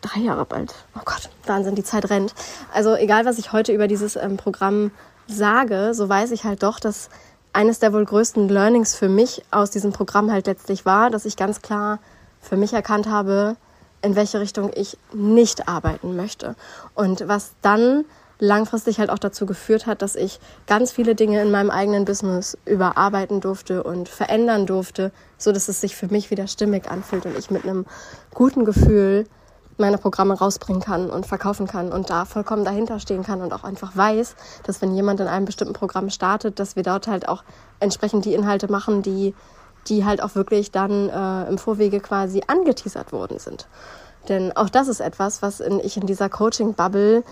drei 0.00 0.20
Jahre 0.20 0.44
bald. 0.44 0.74
Oh 0.96 1.02
Gott, 1.04 1.30
Wahnsinn, 1.46 1.74
die 1.74 1.84
Zeit 1.84 2.08
rennt. 2.10 2.34
Also 2.72 2.94
egal, 2.94 3.24
was 3.24 3.38
ich 3.38 3.52
heute 3.52 3.72
über 3.72 3.88
dieses 3.88 4.16
ähm, 4.16 4.36
Programm 4.36 4.90
sage, 5.26 5.92
so 5.94 6.08
weiß 6.08 6.30
ich 6.30 6.44
halt 6.44 6.62
doch, 6.62 6.78
dass 6.78 7.08
eines 7.52 7.78
der 7.78 7.92
wohl 7.92 8.04
größten 8.04 8.48
Learnings 8.48 8.94
für 8.94 9.08
mich 9.08 9.42
aus 9.50 9.70
diesem 9.70 9.92
Programm 9.92 10.30
halt 10.30 10.46
letztlich 10.46 10.84
war, 10.84 11.10
dass 11.10 11.24
ich 11.24 11.36
ganz 11.36 11.62
klar 11.62 11.98
für 12.40 12.56
mich 12.56 12.72
erkannt 12.72 13.08
habe, 13.08 13.56
in 14.02 14.14
welche 14.14 14.40
Richtung 14.40 14.70
ich 14.74 14.98
nicht 15.12 15.66
arbeiten 15.66 16.16
möchte. 16.16 16.54
Und 16.94 17.26
was 17.28 17.52
dann 17.62 18.04
langfristig 18.38 18.98
halt 18.98 19.10
auch 19.10 19.18
dazu 19.18 19.46
geführt 19.46 19.86
hat, 19.86 20.02
dass 20.02 20.14
ich 20.14 20.40
ganz 20.66 20.92
viele 20.92 21.14
Dinge 21.14 21.40
in 21.42 21.50
meinem 21.50 21.70
eigenen 21.70 22.04
Business 22.04 22.56
überarbeiten 22.64 23.40
durfte 23.40 23.82
und 23.82 24.08
verändern 24.08 24.66
durfte, 24.66 25.12
so 25.38 25.52
dass 25.52 25.68
es 25.68 25.80
sich 25.80 25.96
für 25.96 26.08
mich 26.08 26.30
wieder 26.30 26.46
stimmig 26.46 26.90
anfühlt 26.90 27.26
und 27.26 27.38
ich 27.38 27.50
mit 27.50 27.64
einem 27.64 27.86
guten 28.34 28.64
Gefühl 28.64 29.26
meine 29.78 29.98
Programme 29.98 30.34
rausbringen 30.34 30.80
kann 30.80 31.10
und 31.10 31.26
verkaufen 31.26 31.66
kann 31.66 31.92
und 31.92 32.08
da 32.08 32.24
vollkommen 32.24 32.64
dahinter 32.64 32.98
stehen 32.98 33.22
kann 33.22 33.42
und 33.42 33.52
auch 33.52 33.64
einfach 33.64 33.94
weiß, 33.94 34.34
dass 34.64 34.80
wenn 34.80 34.94
jemand 34.94 35.20
in 35.20 35.26
einem 35.26 35.44
bestimmten 35.44 35.74
Programm 35.74 36.08
startet, 36.08 36.58
dass 36.58 36.76
wir 36.76 36.82
dort 36.82 37.08
halt 37.08 37.28
auch 37.28 37.44
entsprechend 37.78 38.24
die 38.24 38.34
Inhalte 38.34 38.70
machen, 38.70 39.02
die 39.02 39.34
die 39.88 40.04
halt 40.04 40.22
auch 40.22 40.34
wirklich 40.34 40.70
dann 40.70 41.08
äh, 41.08 41.48
im 41.48 41.58
Vorwege 41.58 42.00
quasi 42.00 42.42
angeteasert 42.46 43.12
worden 43.12 43.38
sind. 43.38 43.68
Denn 44.28 44.56
auch 44.56 44.68
das 44.68 44.88
ist 44.88 45.00
etwas, 45.00 45.42
was 45.42 45.60
in, 45.60 45.78
ich 45.80 45.96
in 45.96 46.06
dieser 46.06 46.28
Coaching-Bubble 46.28 47.22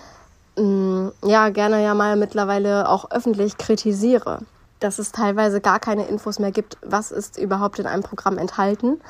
ja 0.57 1.49
gerne 1.49 1.83
ja 1.83 1.95
mal 1.95 2.17
mittlerweile 2.17 2.89
auch 2.89 3.11
öffentlich 3.11 3.59
kritisiere, 3.59 4.41
dass 4.81 4.99
es 4.99 5.11
teilweise 5.13 5.61
gar 5.61 5.81
keine 5.81 6.07
Infos 6.07 6.39
mehr 6.39 6.53
gibt, 6.53 6.79
was 6.83 7.11
ist 7.11 7.39
überhaupt 7.39 7.79
in 7.79 7.87
einem 7.87 8.03
Programm 8.03 8.39
enthalten. 8.39 9.01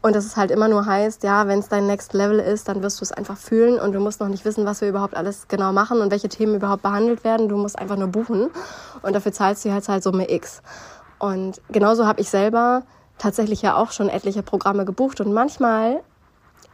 Und 0.00 0.14
dass 0.14 0.24
es 0.24 0.36
halt 0.36 0.52
immer 0.52 0.68
nur 0.68 0.86
heißt, 0.86 1.24
ja, 1.24 1.48
wenn 1.48 1.58
es 1.58 1.68
dein 1.68 1.86
Next 1.86 2.12
Level 2.12 2.38
ist, 2.38 2.68
dann 2.68 2.82
wirst 2.82 3.00
du 3.00 3.04
es 3.04 3.10
einfach 3.10 3.36
fühlen 3.36 3.80
und 3.80 3.92
du 3.92 3.98
musst 3.98 4.20
noch 4.20 4.28
nicht 4.28 4.44
wissen, 4.44 4.64
was 4.64 4.80
wir 4.80 4.88
überhaupt 4.88 5.16
alles 5.16 5.48
genau 5.48 5.72
machen 5.72 6.00
und 6.00 6.12
welche 6.12 6.28
Themen 6.28 6.54
überhaupt 6.54 6.82
behandelt 6.82 7.24
werden. 7.24 7.48
Du 7.48 7.56
musst 7.56 7.76
einfach 7.76 7.96
nur 7.96 8.06
buchen 8.06 8.48
und 9.02 9.12
dafür 9.12 9.32
zahlst 9.32 9.64
du 9.64 9.72
halt 9.72 9.88
halt 9.88 10.04
Summe 10.04 10.30
X. 10.30 10.62
Und 11.18 11.60
genauso 11.68 12.06
habe 12.06 12.20
ich 12.20 12.30
selber 12.30 12.84
tatsächlich 13.18 13.60
ja 13.60 13.76
auch 13.76 13.90
schon 13.90 14.08
etliche 14.08 14.44
Programme 14.44 14.84
gebucht 14.84 15.20
und 15.20 15.32
manchmal 15.32 16.00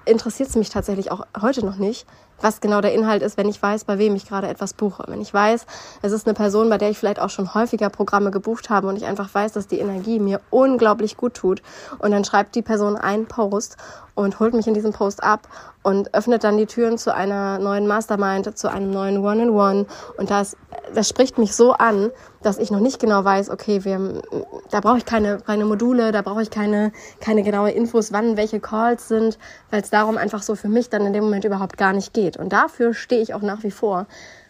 interessiert 0.04 0.50
es 0.50 0.56
mich 0.56 0.68
tatsächlich 0.68 1.10
auch 1.10 1.26
heute 1.40 1.64
noch 1.64 1.76
nicht, 1.76 2.06
was 2.44 2.60
genau 2.60 2.80
der 2.80 2.92
Inhalt 2.92 3.22
ist, 3.22 3.36
wenn 3.36 3.48
ich 3.48 3.60
weiß, 3.60 3.84
bei 3.84 3.98
wem 3.98 4.14
ich 4.14 4.28
gerade 4.28 4.48
etwas 4.48 4.74
buche. 4.74 5.04
Wenn 5.08 5.20
ich 5.20 5.32
weiß, 5.32 5.66
es 6.02 6.12
ist 6.12 6.26
eine 6.26 6.34
Person, 6.34 6.68
bei 6.68 6.78
der 6.78 6.90
ich 6.90 6.98
vielleicht 6.98 7.18
auch 7.18 7.30
schon 7.30 7.54
häufiger 7.54 7.88
Programme 7.88 8.30
gebucht 8.30 8.70
habe 8.70 8.86
und 8.86 8.96
ich 8.96 9.06
einfach 9.06 9.34
weiß, 9.34 9.52
dass 9.52 9.66
die 9.66 9.78
Energie 9.78 10.20
mir 10.20 10.40
unglaublich 10.50 11.16
gut 11.16 11.34
tut. 11.34 11.62
Und 11.98 12.10
dann 12.10 12.24
schreibt 12.24 12.54
die 12.54 12.62
Person 12.62 12.96
einen 12.96 13.26
Post 13.26 13.78
und 14.14 14.38
holt 14.38 14.54
mich 14.54 14.66
in 14.66 14.74
diesem 14.74 14.92
Post 14.92 15.22
ab 15.22 15.48
und 15.82 16.14
öffnet 16.14 16.44
dann 16.44 16.56
die 16.56 16.66
Türen 16.66 16.98
zu 16.98 17.12
einer 17.14 17.58
neuen 17.58 17.86
Mastermind, 17.86 18.56
zu 18.56 18.70
einem 18.70 18.90
neuen 18.90 19.18
One-in-One. 19.18 19.82
-One. 19.82 19.86
Und 20.16 20.30
das, 20.30 20.56
das 20.94 21.08
spricht 21.08 21.36
mich 21.38 21.54
so 21.54 21.72
an, 21.72 22.10
dass 22.42 22.58
ich 22.58 22.70
noch 22.70 22.80
nicht 22.80 23.00
genau 23.00 23.24
weiß, 23.24 23.50
okay, 23.50 23.84
wir, 23.84 24.22
da 24.70 24.80
brauche 24.80 24.98
ich 24.98 25.04
keine, 25.04 25.38
keine 25.38 25.64
Module, 25.64 26.12
da 26.12 26.22
brauche 26.22 26.42
ich 26.42 26.50
keine, 26.50 26.92
keine 27.20 27.42
genaue 27.42 27.70
Infos, 27.70 28.12
wann 28.12 28.36
welche 28.36 28.60
Calls 28.60 29.08
sind, 29.08 29.38
weil 29.70 29.82
es 29.82 29.90
darum 29.90 30.16
einfach 30.16 30.42
so 30.42 30.54
für 30.54 30.68
mich 30.68 30.90
dann 30.90 31.06
in 31.06 31.12
dem 31.12 31.24
Moment 31.24 31.44
überhaupt 31.44 31.76
gar 31.76 31.92
nicht 31.92 32.12
geht. 32.12 32.33
Und 32.36 32.52
dafür 32.52 32.94
stehe 32.94 33.22
ich 33.22 33.34
auch 33.34 33.42
nach 33.42 33.62
wie 33.62 33.70
vor, 33.70 34.06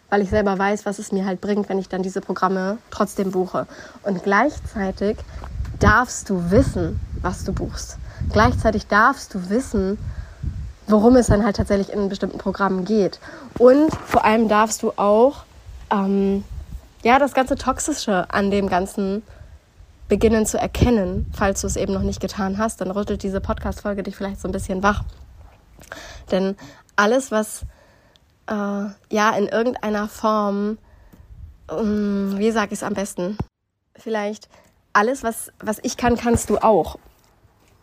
weil 0.09 0.21
ich 0.21 0.29
selber 0.29 0.57
weiß, 0.57 0.85
was 0.85 0.99
es 0.99 1.11
mir 1.11 1.25
halt 1.25 1.41
bringt, 1.41 1.69
wenn 1.69 1.79
ich 1.79 1.89
dann 1.89 2.03
diese 2.03 2.21
Programme 2.21 2.77
trotzdem 2.91 3.31
buche. 3.31 3.67
Und 4.03 4.23
gleichzeitig 4.23 5.17
darfst 5.79 6.29
du 6.29 6.51
wissen, 6.51 6.99
was 7.21 7.43
du 7.43 7.53
buchst. 7.53 7.97
Gleichzeitig 8.31 8.87
darfst 8.87 9.33
du 9.33 9.49
wissen, 9.49 9.97
worum 10.87 11.15
es 11.15 11.27
dann 11.27 11.43
halt 11.43 11.55
tatsächlich 11.55 11.91
in 11.91 12.09
bestimmten 12.09 12.37
Programmen 12.37 12.85
geht. 12.85 13.19
Und 13.57 13.93
vor 14.05 14.23
allem 14.23 14.47
darfst 14.47 14.83
du 14.83 14.93
auch 14.95 15.43
ähm, 15.91 16.43
ja, 17.03 17.19
das 17.19 17.33
ganze 17.33 17.55
Toxische 17.55 18.29
an 18.31 18.51
dem 18.51 18.67
Ganzen 18.67 19.23
beginnen 20.07 20.45
zu 20.45 20.57
erkennen, 20.57 21.31
falls 21.33 21.61
du 21.61 21.67
es 21.67 21.75
eben 21.75 21.93
noch 21.93 22.01
nicht 22.01 22.19
getan 22.19 22.57
hast, 22.57 22.81
dann 22.81 22.91
rüttelt 22.91 23.23
diese 23.23 23.41
Podcast-Folge 23.41 24.03
dich 24.03 24.15
vielleicht 24.15 24.39
so 24.39 24.47
ein 24.47 24.51
bisschen 24.51 24.83
wach. 24.83 25.03
Denn 26.31 26.55
alles, 26.95 27.31
was 27.31 27.61
äh, 28.47 28.53
ja 29.11 29.31
in 29.37 29.47
irgendeiner 29.47 30.07
Form, 30.07 30.77
ähm, 31.69 32.35
wie 32.37 32.51
sage 32.51 32.73
ich 32.73 32.79
es 32.79 32.83
am 32.83 32.93
besten, 32.93 33.37
vielleicht 33.95 34.49
alles, 34.93 35.23
was, 35.23 35.51
was 35.59 35.79
ich 35.83 35.97
kann, 35.97 36.15
kannst 36.15 36.49
du 36.49 36.57
auch. 36.57 36.97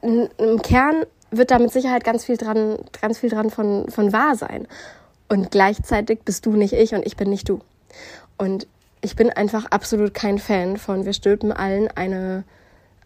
Im 0.01 0.63
Kern 0.63 1.05
wird 1.31 1.51
da 1.51 1.59
mit 1.59 1.73
Sicherheit 1.73 2.05
ganz 2.05 2.25
viel 2.25 2.37
dran, 2.37 2.79
ganz 3.01 3.19
viel 3.19 3.31
dran 3.31 3.51
von, 3.51 3.89
von 3.91 4.13
wahr 4.13 4.35
sein. 4.35 4.67
Und 5.29 5.51
gleichzeitig 5.51 6.21
bist 6.25 6.45
du 6.47 6.53
nicht 6.53 6.73
ich 6.73 6.95
und 6.95 7.07
ich 7.07 7.17
bin 7.17 7.31
nicht 7.31 7.49
du. 7.49 7.61
Und 8.37 8.67
ich 9.01 9.17
bin 9.17 9.31
einfach 9.31 9.67
absolut 9.67 10.15
kein 10.15 10.39
Fan 10.39 10.77
von, 10.77 11.05
wir 11.05 11.13
stülpen 11.13 11.53
allen 11.53 11.89
eine, 11.89 12.45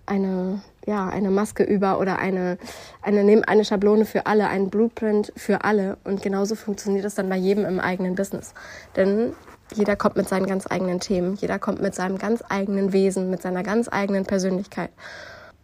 eine, 0.06 0.62
ja, 0.86 1.08
eine 1.08 1.30
Maske 1.30 1.64
über 1.64 1.98
oder 1.98 2.18
eine, 2.18 2.58
eine, 3.02 3.42
eine 3.46 3.64
Schablone 3.64 4.04
für 4.04 4.26
alle, 4.26 4.48
ein 4.48 4.70
Blueprint 4.70 5.32
für 5.36 5.64
alle. 5.64 5.98
Und 6.04 6.22
genauso 6.22 6.54
funktioniert 6.54 7.04
es 7.04 7.16
dann 7.16 7.28
bei 7.28 7.36
jedem 7.36 7.64
im 7.64 7.80
eigenen 7.80 8.14
Business. 8.14 8.54
Denn 8.94 9.34
jeder 9.74 9.96
kommt 9.96 10.16
mit 10.16 10.28
seinen 10.28 10.46
ganz 10.46 10.66
eigenen 10.70 11.00
Themen, 11.00 11.34
jeder 11.34 11.58
kommt 11.58 11.82
mit 11.82 11.94
seinem 11.94 12.18
ganz 12.18 12.42
eigenen 12.48 12.92
Wesen, 12.92 13.30
mit 13.30 13.42
seiner 13.42 13.64
ganz 13.64 13.88
eigenen 13.90 14.24
Persönlichkeit. 14.24 14.90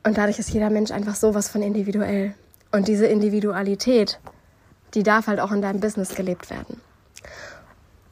Und 0.05 0.19
dadurch 0.19 0.41
ist 0.41 0.51
jeder 0.51 0.71
Mensch 0.71 0.91
einfach 0.91 1.15
sowas 1.15 1.49
von 1.49 1.63
individuell. 1.63 2.35
Und 2.73 2.89
diese 2.89 3.07
Individualität, 3.07 4.19
die 4.95 5.05
darf 5.05 5.29
halt 5.29 5.39
auch 5.39 5.53
in 5.53 5.63
deinem 5.63 5.79
Business 5.79 6.17
gelebt 6.17 6.51
werden. 6.51 6.81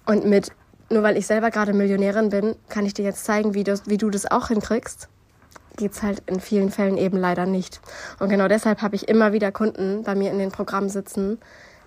Und 0.07 0.26
mit, 0.26 0.52
nur 0.90 1.02
weil 1.02 1.17
ich 1.17 1.26
selber 1.26 1.50
gerade 1.50 1.73
Millionärin 1.73 2.29
bin, 2.29 2.55
kann 2.69 2.87
ich 2.87 2.95
dir 2.95 3.05
jetzt 3.05 3.25
zeigen, 3.25 3.55
wie 3.55 3.64
du, 3.64 3.81
wie 3.87 3.97
du 3.97 4.11
das 4.11 4.31
auch 4.31 4.49
hinkriegst. 4.49 5.09
Geht's 5.80 6.02
halt 6.02 6.22
in 6.26 6.40
vielen 6.40 6.70
Fällen 6.70 6.99
eben 6.99 7.16
leider 7.16 7.46
nicht. 7.46 7.80
Und 8.18 8.28
genau 8.28 8.49
deshalb 8.49 8.82
habe 8.82 8.96
ich 8.96 9.08
immer 9.08 9.32
wieder 9.32 9.50
Kunden 9.50 10.02
bei 10.02 10.14
mir 10.14 10.30
in 10.30 10.38
den 10.38 10.50
Programmen 10.50 10.90
sitzen, 10.90 11.38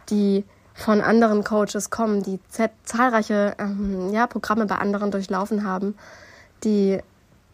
die 0.09 0.45
von 0.73 1.00
anderen 1.00 1.43
Coaches 1.43 1.91
kommen, 1.91 2.23
die 2.23 2.39
zahlreiche 2.83 3.53
ähm, 3.59 4.12
ja, 4.12 4.25
Programme 4.25 4.65
bei 4.65 4.77
anderen 4.77 5.12
durchlaufen 5.12 5.63
haben, 5.63 5.95
die 6.63 6.97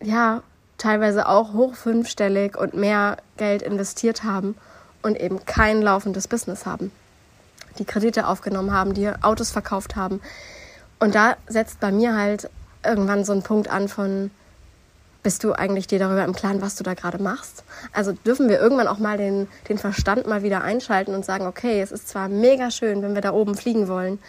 ja 0.01 0.41
teilweise 0.77 1.27
auch 1.27 1.51
hoch 1.51 1.75
fünfstellig 1.75 2.57
und 2.57 2.73
mehr 2.73 3.17
Geld 3.35 3.61
investiert 3.61 4.23
haben 4.23 4.55
und 5.01 5.19
eben 5.19 5.43
kein 5.45 5.81
laufendes 5.81 6.29
Business 6.29 6.65
haben, 6.65 6.93
die 7.79 7.85
Kredite 7.85 8.27
aufgenommen 8.27 8.71
haben, 8.71 8.93
die 8.93 9.09
Autos 9.21 9.51
verkauft 9.51 9.97
haben. 9.97 10.21
Und 11.01 11.15
da 11.15 11.35
setzt 11.47 11.81
bei 11.81 11.91
mir 11.91 12.15
halt 12.15 12.49
irgendwann 12.85 13.25
so 13.25 13.33
ein 13.33 13.43
Punkt 13.43 13.69
an 13.69 13.89
von, 13.89 14.31
bist 15.23 15.43
du 15.43 15.53
eigentlich 15.53 15.87
dir 15.87 15.99
darüber 15.99 16.23
im 16.23 16.33
Klaren, 16.33 16.61
was 16.61 16.75
du 16.75 16.83
da 16.83 16.93
gerade 16.93 17.21
machst? 17.21 17.63
Also 17.93 18.13
dürfen 18.13 18.47
wir 18.47 18.59
irgendwann 18.59 18.87
auch 18.87 18.99
mal 18.99 19.17
den, 19.17 19.47
den 19.67 19.77
Verstand 19.77 20.27
mal 20.27 20.43
wieder 20.43 20.61
einschalten 20.61 21.13
und 21.13 21.25
sagen, 21.25 21.45
okay, 21.45 21.81
es 21.81 21.91
ist 21.91 22.07
zwar 22.07 22.29
mega 22.29 22.71
schön, 22.71 23.01
wenn 23.01 23.15
wir 23.15 23.21
da 23.21 23.33
oben 23.33 23.55
fliegen 23.55 23.87
wollen, 23.87 24.19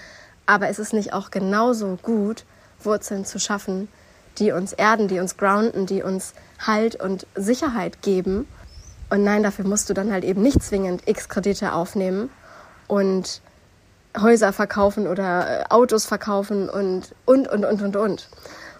aber 0.46 0.68
es 0.68 0.78
ist 0.78 0.92
nicht 0.92 1.12
auch 1.12 1.30
genauso 1.30 1.98
gut, 2.02 2.44
Wurzeln 2.82 3.24
zu 3.24 3.38
schaffen, 3.38 3.88
die 4.38 4.52
uns 4.52 4.72
erden, 4.72 5.06
die 5.06 5.20
uns 5.20 5.36
grounden, 5.36 5.86
die 5.86 6.02
uns 6.02 6.34
Halt 6.58 6.96
und 6.96 7.26
Sicherheit 7.34 8.02
geben 8.02 8.46
und 9.10 9.24
nein, 9.24 9.42
dafür 9.42 9.66
musst 9.66 9.90
du 9.90 9.94
dann 9.94 10.12
halt 10.12 10.24
eben 10.24 10.40
nicht 10.40 10.62
zwingend 10.62 11.06
X 11.06 11.28
Kredite 11.28 11.72
aufnehmen 11.72 12.30
und 12.86 13.42
Häuser 14.18 14.52
verkaufen 14.52 15.06
oder 15.06 15.60
äh, 15.60 15.64
Autos 15.68 16.06
verkaufen 16.06 16.68
und, 16.68 17.14
und, 17.26 17.48
und, 17.48 17.64
und, 17.64 17.82
und, 17.82 17.96
und. 17.96 18.28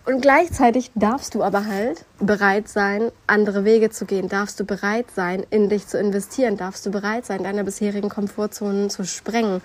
Und 0.07 0.23
gleichzeitig 0.23 0.91
darfst 0.95 1.35
du 1.35 1.43
aber 1.43 1.67
halt 1.67 2.05
bereit 2.19 2.69
sein, 2.69 3.13
andere 3.27 3.65
Wege 3.65 3.91
zu 3.91 4.07
gehen. 4.07 4.29
Darfst 4.29 4.59
du 4.59 4.65
bereit 4.65 5.07
sein, 5.15 5.45
in 5.51 5.69
dich 5.69 5.87
zu 5.87 5.99
investieren. 5.99 6.57
Darfst 6.57 6.87
du 6.87 6.91
bereit 6.91 7.27
sein, 7.27 7.43
deine 7.43 7.65
bisherigen 7.65 8.09
Komfortzonen 8.09 8.89
zu 8.89 9.05
sprengen 9.05 9.61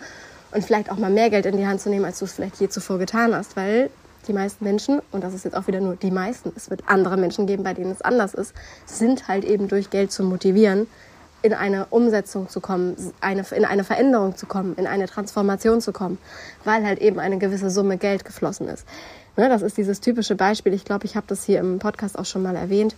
und 0.51 0.63
vielleicht 0.63 0.91
auch 0.91 0.97
mal 0.97 1.09
mehr 1.09 1.29
Geld 1.29 1.45
in 1.45 1.57
die 1.57 1.65
Hand 1.65 1.81
zu 1.81 1.89
nehmen, 1.89 2.05
als 2.05 2.19
du 2.19 2.25
es 2.25 2.33
vielleicht 2.33 2.59
je 2.59 2.67
zuvor 2.67 2.99
getan 2.99 3.33
hast. 3.33 3.55
Weil 3.55 3.89
die 4.27 4.33
meisten 4.33 4.63
Menschen, 4.65 5.01
und 5.11 5.23
das 5.23 5.33
ist 5.33 5.45
jetzt 5.45 5.55
auch 5.55 5.67
wieder 5.67 5.79
nur 5.79 5.95
die 5.95 6.11
meisten, 6.11 6.51
es 6.55 6.69
wird 6.69 6.83
andere 6.87 7.15
Menschen 7.15 7.47
geben, 7.47 7.63
bei 7.63 7.73
denen 7.73 7.91
es 7.91 8.01
anders 8.01 8.33
ist, 8.33 8.53
sind 8.85 9.27
halt 9.27 9.45
eben 9.45 9.67
durch 9.67 9.89
Geld 9.89 10.11
zu 10.11 10.23
motivieren, 10.23 10.87
in 11.43 11.53
eine 11.53 11.85
Umsetzung 11.91 12.49
zu 12.49 12.59
kommen, 12.59 12.95
eine, 13.21 13.45
in 13.55 13.65
eine 13.65 13.83
Veränderung 13.83 14.35
zu 14.35 14.47
kommen, 14.47 14.75
in 14.75 14.87
eine 14.87 15.07
Transformation 15.07 15.79
zu 15.79 15.93
kommen, 15.93 16.17
weil 16.63 16.83
halt 16.83 16.99
eben 16.99 17.19
eine 17.19 17.37
gewisse 17.37 17.69
Summe 17.69 17.97
Geld 17.97 18.25
geflossen 18.25 18.67
ist. 18.67 18.85
Ne, 19.37 19.49
das 19.49 19.61
ist 19.61 19.77
dieses 19.77 19.99
typische 19.99 20.35
Beispiel. 20.35 20.73
Ich 20.73 20.85
glaube, 20.85 21.05
ich 21.05 21.15
habe 21.15 21.27
das 21.27 21.43
hier 21.43 21.59
im 21.59 21.79
Podcast 21.79 22.17
auch 22.17 22.25
schon 22.25 22.41
mal 22.41 22.55
erwähnt. 22.55 22.95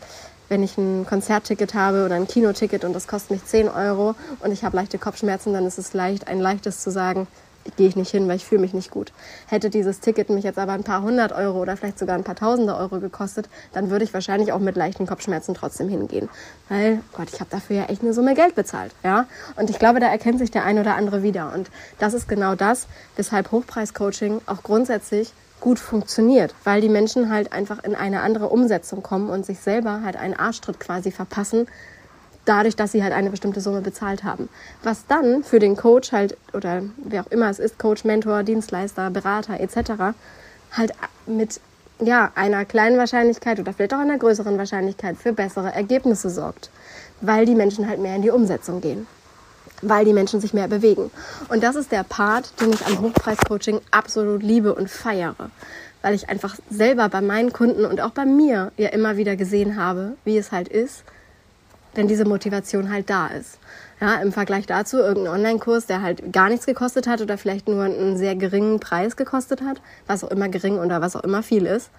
Wenn 0.50 0.62
ich 0.62 0.78
ein 0.78 1.06
Konzertticket 1.06 1.74
habe 1.74 2.06
oder 2.06 2.16
ein 2.16 2.28
Kinoticket 2.28 2.86
und 2.86 2.94
das 2.94 3.08
kostet 3.08 3.32
mich 3.32 3.46
10 3.46 3.68
Euro 3.70 4.16
und 4.42 4.52
ich 4.52 4.64
habe 4.64 4.76
leichte 4.78 4.98
Kopfschmerzen, 4.98 5.52
dann 5.52 5.66
ist 5.66 5.78
es 5.78 5.94
leicht, 5.94 6.28
ein 6.28 6.40
leichtes 6.40 6.82
zu 6.84 6.92
sagen, 6.92 7.28
gehe 7.76 7.88
ich 7.88 7.96
nicht 7.96 8.12
hin, 8.12 8.28
weil 8.28 8.38
ich 8.38 8.46
fühle 8.46 8.62
mich 8.62 8.74
nicht 8.74 8.92
gut. 8.92 9.12
Hätte 9.48 9.70
dieses 9.70 10.00
Ticket 10.00 10.30
mich 10.30 10.44
jetzt 10.44 10.60
aber 10.60 10.72
ein 10.72 10.84
paar 10.84 11.02
hundert 11.02 11.34
Euro 11.34 11.62
oder 11.62 11.76
vielleicht 11.76 12.00
sogar 12.00 12.16
ein 12.16 12.24
paar 12.24 12.36
tausende 12.36 12.76
Euro 12.78 13.00
gekostet, 13.00 13.50
dann 13.74 13.90
würde 13.90 14.06
ich 14.06 14.14
wahrscheinlich 14.14 14.54
auch 14.54 14.60
mit 14.60 14.78
leichten 14.78 15.06
Kopfschmerzen 15.06 15.54
trotzdem 15.54 15.90
hingehen. 15.90 16.30
Weil, 16.70 17.02
Gott, 17.14 17.28
ich 17.34 17.40
habe 17.40 17.50
dafür 17.50 17.78
ja 17.78 17.86
echt 17.86 18.04
eine 18.04 18.14
Summe 18.14 18.36
Geld 18.36 18.56
bezahlt. 18.56 18.94
Ja? 19.04 19.26
Und 19.58 19.70
ich 19.70 19.80
glaube, 19.80 20.00
da 20.00 20.08
erkennt 20.08 20.40
sich 20.40 20.52
der 20.52 20.64
ein 20.64 20.80
oder 20.80 20.96
andere 20.96 21.24
wieder. 21.24 21.52
Und 21.54 21.70
das 22.00 22.14
ist 22.14 22.30
genau 22.30 22.56
das, 22.56 22.88
weshalb 23.18 23.52
Hochpreis-Coaching 23.52 24.42
auch 24.46 24.64
grundsätzlich 24.64 25.34
gut 25.60 25.80
funktioniert, 25.80 26.54
weil 26.64 26.82
die 26.82 26.90
Menschen 26.90 27.30
halt 27.30 27.52
einfach 27.52 27.84
in 27.84 27.96
eine 27.96 28.22
andere 28.22 28.50
Umsetzung 28.50 29.04
kommen 29.04 29.30
und 29.30 29.46
sich 29.46 29.60
selber 29.60 30.02
halt 30.04 30.16
einen 30.16 30.36
Arschtritt 30.36 30.80
quasi 30.80 31.12
verpassen, 31.12 31.68
dadurch, 32.46 32.76
dass 32.76 32.92
sie 32.92 33.04
halt 33.04 33.14
eine 33.14 33.30
bestimmte 33.30 33.62
Summe 33.62 33.82
bezahlt 33.82 34.24
haben. 34.24 34.50
Was 34.84 35.06
dann 35.08 35.44
für 35.44 35.60
den 35.60 35.76
Coach 35.76 36.12
halt, 36.12 36.38
oder 36.54 36.84
wer 36.98 37.22
auch 37.22 37.32
immer 37.32 37.50
es 37.50 37.60
ist, 37.60 37.78
Coach, 37.78 38.04
Mentor, 38.04 38.44
Dienstleister, 38.44 39.10
Berater 39.10 39.60
etc., 39.60 40.16
halt 40.72 40.92
mit 41.26 41.60
ja, 42.00 42.32
einer 42.36 42.66
kleinen 42.66 42.98
Wahrscheinlichkeit 42.98 43.60
oder 43.60 43.74
vielleicht 43.74 43.94
auch 43.94 44.00
einer 44.00 44.18
größeren 44.18 44.58
Wahrscheinlichkeit 44.58 45.18
für 45.18 45.34
bessere 45.34 45.74
Ergebnisse 45.74 46.30
sorgt, 46.30 46.70
weil 47.22 47.46
die 47.46 47.56
Menschen 47.56 47.88
halt 47.88 48.00
mehr 48.00 48.16
in 48.16 48.22
die 48.22 48.30
Umsetzung 48.30 48.82
gehen, 48.82 49.08
weil 49.82 50.06
die 50.06 50.14
Menschen 50.14 50.42
sich 50.42 50.54
mehr 50.54 50.68
bewegen. 50.68 51.12
Und 51.50 51.64
das 51.64 51.76
ist 51.76 51.92
der 51.92 52.04
Part, 52.04 52.60
den 52.62 52.72
ich 52.74 52.86
am 52.86 53.02
Hochpreis-Coaching 53.02 53.82
absolut 53.92 54.44
liebe 54.44 54.74
und 54.74 54.90
feiere, 54.90 55.36
weil 56.02 56.14
ich 56.14 56.30
einfach 56.30 56.56
selber 56.70 57.10
bei 57.10 57.22
meinen 57.22 57.54
Kunden 57.54 57.86
und 57.86 58.02
auch 58.02 58.12
bei 58.12 58.26
mir 58.26 58.72
ja 58.78 58.90
immer 58.90 59.18
wieder 59.18 59.36
gesehen 59.36 59.76
habe, 59.76 60.14
wie 60.26 60.38
es 60.38 60.52
halt 60.52 60.68
ist, 60.68 61.04
wenn 61.94 62.08
diese 62.08 62.26
Motivation 62.26 62.92
halt 62.92 63.10
da 63.10 63.28
ist. 63.28 63.60
Ja, 64.00 64.16
im 64.22 64.32
Vergleich 64.32 64.68
dazu 64.68 64.98
irgendein 64.98 65.34
Online-Kurs, 65.34 65.88
der 65.88 66.04
halt 66.04 66.32
gar 66.32 66.50
nichts 66.50 66.68
gekostet 66.68 67.08
hat 67.08 67.22
oder 67.22 67.38
vielleicht 67.38 67.68
nur 67.68 67.84
einen 67.84 68.16
sehr 68.16 68.36
geringen 68.36 68.80
Preis 68.80 69.16
gekostet 69.16 69.62
hat, 69.62 69.82
was 70.06 70.24
auch 70.24 70.30
immer 70.30 70.50
gering 70.50 70.78
oder 70.78 71.02
was 71.02 71.16
auch 71.16 71.24
immer 71.24 71.42
viel 71.42 71.66
ist, 71.66 71.90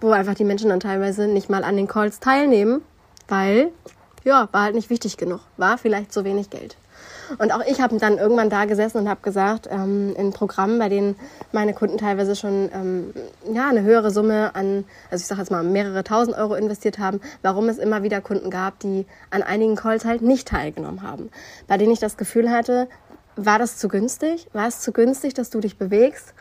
wo 0.00 0.12
einfach 0.12 0.34
die 0.34 0.44
Menschen 0.44 0.70
dann 0.70 0.78
teilweise 0.78 1.26
nicht 1.26 1.50
mal 1.50 1.64
an 1.64 1.76
den 1.76 1.88
Calls 1.88 2.20
teilnehmen, 2.20 2.82
weil, 3.26 3.72
ja, 4.26 4.48
war 4.50 4.64
halt 4.64 4.74
nicht 4.74 4.90
wichtig 4.90 5.16
genug, 5.16 5.40
war 5.56 5.78
vielleicht 5.78 6.12
zu 6.12 6.24
wenig 6.24 6.50
Geld. 6.50 6.76
Und 7.38 7.52
auch 7.52 7.62
ich 7.66 7.80
habe 7.80 7.96
dann 7.98 8.18
irgendwann 8.18 8.50
da 8.50 8.64
gesessen 8.64 8.98
und 8.98 9.08
habe 9.08 9.20
gesagt, 9.22 9.68
ähm, 9.70 10.14
in 10.16 10.32
Programmen, 10.32 10.78
bei 10.78 10.88
denen 10.88 11.16
meine 11.52 11.74
Kunden 11.74 11.96
teilweise 11.96 12.34
schon 12.34 12.70
ähm, 12.72 13.14
ja, 13.52 13.68
eine 13.68 13.82
höhere 13.82 14.10
Summe 14.10 14.54
an, 14.54 14.84
also 15.10 15.22
ich 15.22 15.26
sage 15.26 15.40
jetzt 15.40 15.50
mal 15.50 15.62
mehrere 15.62 16.04
tausend 16.04 16.36
Euro 16.36 16.54
investiert 16.54 16.98
haben, 16.98 17.20
warum 17.42 17.68
es 17.68 17.78
immer 17.78 18.02
wieder 18.02 18.20
Kunden 18.20 18.50
gab, 18.50 18.80
die 18.80 19.06
an 19.30 19.42
einigen 19.42 19.76
Calls 19.76 20.04
halt 20.04 20.22
nicht 20.22 20.48
teilgenommen 20.48 21.02
haben. 21.02 21.30
Bei 21.68 21.78
denen 21.78 21.92
ich 21.92 22.00
das 22.00 22.16
Gefühl 22.16 22.50
hatte, 22.50 22.88
war 23.36 23.58
das 23.58 23.76
zu 23.76 23.88
günstig? 23.88 24.48
War 24.52 24.66
es 24.66 24.80
zu 24.80 24.92
günstig, 24.92 25.34
dass 25.34 25.50
du 25.50 25.60
dich 25.60 25.78
bewegst? 25.78 26.34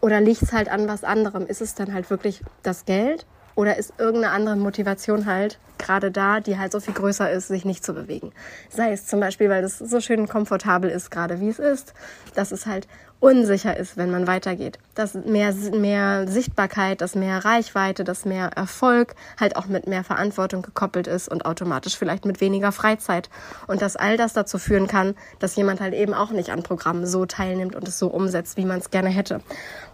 Oder 0.00 0.20
liegt 0.20 0.42
es 0.42 0.52
halt 0.52 0.68
an 0.68 0.88
was 0.88 1.04
anderem? 1.04 1.46
Ist 1.46 1.62
es 1.62 1.74
dann 1.74 1.94
halt 1.94 2.10
wirklich 2.10 2.42
das 2.62 2.84
Geld? 2.84 3.26
Oder 3.54 3.76
ist 3.76 3.94
irgendeine 3.98 4.34
andere 4.34 4.56
Motivation 4.56 5.26
halt 5.26 5.58
gerade 5.78 6.10
da, 6.10 6.40
die 6.40 6.58
halt 6.58 6.72
so 6.72 6.80
viel 6.80 6.94
größer 6.94 7.30
ist, 7.30 7.48
sich 7.48 7.64
nicht 7.64 7.84
zu 7.84 7.92
bewegen? 7.92 8.32
Sei 8.70 8.92
es 8.92 9.06
zum 9.06 9.20
Beispiel, 9.20 9.50
weil 9.50 9.64
es 9.64 9.78
so 9.78 10.00
schön 10.00 10.28
komfortabel 10.28 10.90
ist, 10.90 11.10
gerade 11.10 11.40
wie 11.40 11.48
es 11.48 11.58
ist, 11.58 11.94
dass 12.34 12.52
es 12.52 12.66
halt 12.66 12.86
unsicher 13.22 13.76
ist, 13.76 13.96
wenn 13.96 14.10
man 14.10 14.26
weitergeht. 14.26 14.80
Dass 14.96 15.14
mehr, 15.14 15.54
mehr 15.54 16.26
Sichtbarkeit, 16.26 17.00
dass 17.00 17.14
mehr 17.14 17.44
Reichweite, 17.44 18.02
dass 18.02 18.24
mehr 18.24 18.50
Erfolg 18.56 19.14
halt 19.38 19.54
auch 19.54 19.66
mit 19.66 19.86
mehr 19.86 20.02
Verantwortung 20.02 20.62
gekoppelt 20.62 21.06
ist 21.06 21.28
und 21.28 21.46
automatisch 21.46 21.96
vielleicht 21.96 22.24
mit 22.24 22.40
weniger 22.40 22.72
Freizeit. 22.72 23.30
Und 23.68 23.80
dass 23.80 23.94
all 23.94 24.16
das 24.16 24.32
dazu 24.32 24.58
führen 24.58 24.88
kann, 24.88 25.14
dass 25.38 25.54
jemand 25.54 25.80
halt 25.80 25.94
eben 25.94 26.14
auch 26.14 26.32
nicht 26.32 26.50
an 26.50 26.64
Programmen 26.64 27.06
so 27.06 27.24
teilnimmt 27.24 27.76
und 27.76 27.86
es 27.86 27.96
so 27.96 28.08
umsetzt, 28.08 28.56
wie 28.56 28.64
man 28.64 28.80
es 28.80 28.90
gerne 28.90 29.10
hätte. 29.10 29.40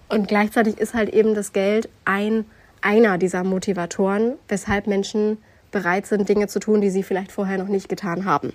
Und 0.09 0.27
gleichzeitig 0.27 0.79
ist 0.79 0.95
halt 0.95 1.11
eben 1.11 1.35
das 1.35 1.53
Geld 1.53 1.91
ein 2.07 2.47
einer 2.81 3.19
dieser 3.19 3.45
Motivatoren, 3.45 4.35
weshalb 4.49 4.87
Menschen 4.87 5.39
bereit 5.71 6.07
sind, 6.07 6.29
Dinge 6.29 6.49
zu 6.49 6.61
tun, 6.61 6.81
die 6.81 6.91
sie 6.91 7.03
vielleicht 7.03 7.33
vorher 7.33 7.59
noch 7.59 7.69
nicht 7.69 7.89
getan 7.89 8.25
haben. 8.25 8.53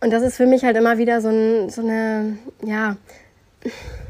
Und 0.00 0.12
das 0.12 0.22
ist 0.22 0.36
für 0.36 0.46
mich 0.46 0.64
halt 0.64 0.76
immer 0.76 0.98
wieder 0.98 1.20
so, 1.20 1.28
ein, 1.28 1.68
so 1.68 1.82
eine, 1.82 2.38
ja, 2.64 2.96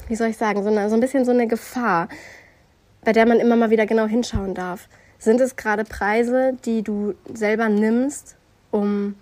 wie 0.09 0.15
soll 0.15 0.29
ich 0.29 0.37
sagen, 0.37 0.63
so, 0.63 0.71
eine, 0.71 0.89
so 0.89 0.95
ein 0.95 1.01
bisschen 1.01 1.25
so 1.25 1.33
eine 1.33 1.49
Gefahr, 1.49 2.09
bei 3.05 3.13
der 3.13 3.27
man 3.27 3.41
immer 3.41 3.57
mal 3.57 3.71
wieder 3.71 3.87
genau 3.87 4.07
hinschauen 4.07 4.55
darf. 4.55 4.89
Sind 5.19 5.41
es 5.41 5.57
gerade 5.57 5.85
Preise, 5.85 6.57
die 6.65 6.83
du 6.83 7.15
selber 7.33 7.69
nimmst, 7.69 8.37
um 8.71 9.17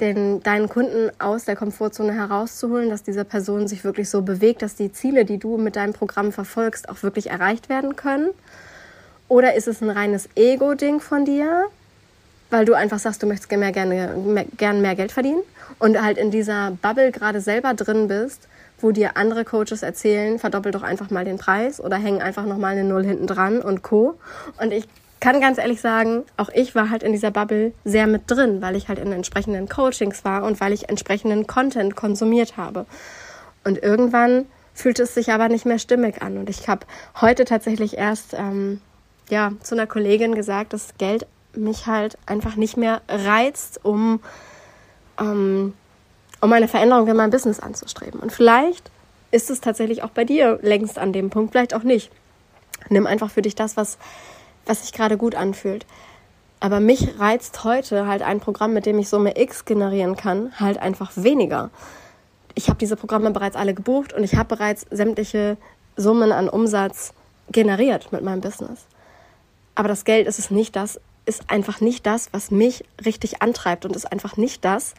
den, 0.00 0.42
deinen 0.42 0.68
Kunden 0.68 1.10
aus 1.18 1.44
der 1.44 1.56
Komfortzone 1.56 2.12
herauszuholen, 2.12 2.90
dass 2.90 3.02
diese 3.02 3.24
Person 3.24 3.68
sich 3.68 3.84
wirklich 3.84 4.08
so 4.08 4.22
bewegt, 4.22 4.62
dass 4.62 4.74
die 4.74 4.92
Ziele, 4.92 5.24
die 5.24 5.38
du 5.38 5.56
mit 5.56 5.76
deinem 5.76 5.92
Programm 5.92 6.32
verfolgst, 6.32 6.88
auch 6.88 7.02
wirklich 7.02 7.30
erreicht 7.30 7.68
werden 7.68 7.96
können? 7.96 8.30
Oder 9.28 9.54
ist 9.54 9.68
es 9.68 9.82
ein 9.82 9.90
reines 9.90 10.28
Ego-Ding 10.36 11.00
von 11.00 11.24
dir, 11.24 11.64
weil 12.50 12.64
du 12.64 12.74
einfach 12.74 12.98
sagst, 12.98 13.22
du 13.22 13.26
möchtest 13.26 13.50
mehr, 13.50 13.72
gerne 13.72 14.16
mehr, 14.16 14.46
gern 14.56 14.80
mehr 14.80 14.94
Geld 14.94 15.12
verdienen 15.12 15.42
und 15.78 16.00
halt 16.00 16.16
in 16.16 16.30
dieser 16.30 16.70
Bubble 16.82 17.12
gerade 17.12 17.40
selber 17.40 17.74
drin 17.74 18.08
bist, 18.08 18.48
wo 18.80 18.90
dir 18.90 19.16
andere 19.16 19.44
Coaches 19.44 19.82
erzählen, 19.82 20.38
verdoppel 20.38 20.72
doch 20.72 20.82
einfach 20.82 21.10
mal 21.10 21.24
den 21.24 21.36
Preis 21.36 21.80
oder 21.80 21.96
hängen 21.96 22.22
einfach 22.22 22.46
nochmal 22.46 22.72
eine 22.72 22.84
Null 22.84 23.04
hinten 23.04 23.26
dran 23.26 23.60
und 23.60 23.82
Co. 23.82 24.14
Und 24.60 24.72
ich 24.72 24.88
kann 25.20 25.40
ganz 25.40 25.58
ehrlich 25.58 25.80
sagen, 25.80 26.24
auch 26.36 26.48
ich 26.50 26.74
war 26.74 26.90
halt 26.90 27.02
in 27.02 27.12
dieser 27.12 27.30
Bubble 27.30 27.72
sehr 27.84 28.06
mit 28.06 28.30
drin, 28.30 28.62
weil 28.62 28.76
ich 28.76 28.88
halt 28.88 28.98
in 28.98 29.12
entsprechenden 29.12 29.68
Coachings 29.68 30.24
war 30.24 30.44
und 30.44 30.60
weil 30.60 30.72
ich 30.72 30.88
entsprechenden 30.88 31.46
Content 31.46 31.96
konsumiert 31.96 32.56
habe. 32.56 32.86
Und 33.64 33.82
irgendwann 33.82 34.46
fühlte 34.74 35.02
es 35.02 35.14
sich 35.14 35.32
aber 35.32 35.48
nicht 35.48 35.66
mehr 35.66 35.78
stimmig 35.78 36.22
an. 36.22 36.38
Und 36.38 36.48
ich 36.48 36.68
habe 36.68 36.86
heute 37.20 37.44
tatsächlich 37.44 37.98
erst 37.98 38.34
ähm, 38.34 38.80
ja, 39.28 39.52
zu 39.62 39.74
einer 39.74 39.86
Kollegin 39.86 40.34
gesagt, 40.34 40.72
dass 40.72 40.96
Geld 40.98 41.26
mich 41.54 41.86
halt 41.86 42.16
einfach 42.26 42.56
nicht 42.56 42.76
mehr 42.76 43.02
reizt, 43.08 43.84
um, 43.84 44.20
ähm, 45.18 45.74
um 46.40 46.52
eine 46.52 46.68
Veränderung 46.68 47.08
in 47.08 47.16
meinem 47.16 47.30
Business 47.30 47.58
anzustreben. 47.58 48.20
Und 48.20 48.32
vielleicht 48.32 48.90
ist 49.30 49.50
es 49.50 49.60
tatsächlich 49.60 50.02
auch 50.02 50.10
bei 50.10 50.24
dir 50.24 50.58
längst 50.62 50.98
an 50.98 51.12
dem 51.12 51.30
Punkt, 51.30 51.52
vielleicht 51.52 51.74
auch 51.74 51.82
nicht. 51.82 52.10
Nimm 52.88 53.06
einfach 53.06 53.30
für 53.30 53.42
dich 53.42 53.54
das, 53.54 53.76
was 53.76 53.98
was 54.68 54.82
sich 54.82 54.92
gerade 54.92 55.16
gut 55.16 55.34
anfühlt. 55.34 55.86
Aber 56.60 56.80
mich 56.80 57.18
reizt 57.18 57.64
heute 57.64 58.06
halt 58.06 58.22
ein 58.22 58.40
Programm, 58.40 58.72
mit 58.72 58.86
dem 58.86 58.98
ich 58.98 59.08
Summe 59.08 59.40
X 59.40 59.64
generieren 59.64 60.16
kann, 60.16 60.52
halt 60.58 60.78
einfach 60.78 61.12
weniger. 61.14 61.70
Ich 62.54 62.68
habe 62.68 62.78
diese 62.78 62.96
Programme 62.96 63.30
bereits 63.30 63.56
alle 63.56 63.74
gebucht 63.74 64.12
und 64.12 64.24
ich 64.24 64.34
habe 64.34 64.56
bereits 64.56 64.86
sämtliche 64.90 65.56
Summen 65.96 66.32
an 66.32 66.48
Umsatz 66.48 67.12
generiert 67.50 68.12
mit 68.12 68.22
meinem 68.22 68.40
Business. 68.40 68.86
Aber 69.74 69.88
das 69.88 70.04
Geld 70.04 70.26
ist 70.26 70.40
es 70.40 70.50
nicht 70.50 70.74
das, 70.74 71.00
ist 71.24 71.50
einfach 71.50 71.80
nicht 71.80 72.06
das, 72.06 72.28
was 72.32 72.50
mich 72.50 72.84
richtig 73.04 73.42
antreibt 73.42 73.84
und 73.84 73.94
ist 73.94 74.10
einfach 74.10 74.36
nicht 74.36 74.64
das, 74.64 74.94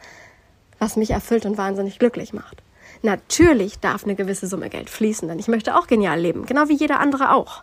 was 0.78 0.96
mich 0.96 1.10
erfüllt 1.10 1.44
und 1.44 1.58
wahnsinnig 1.58 1.98
glücklich 1.98 2.32
macht. 2.32 2.62
Natürlich 3.02 3.78
darf 3.80 4.04
eine 4.04 4.14
gewisse 4.14 4.46
Summe 4.46 4.70
Geld 4.70 4.88
fließen, 4.88 5.28
denn 5.28 5.38
ich 5.38 5.48
möchte 5.48 5.76
auch 5.76 5.86
genial 5.86 6.18
leben, 6.18 6.46
genau 6.46 6.68
wie 6.68 6.76
jeder 6.76 7.00
andere 7.00 7.32
auch. 7.32 7.62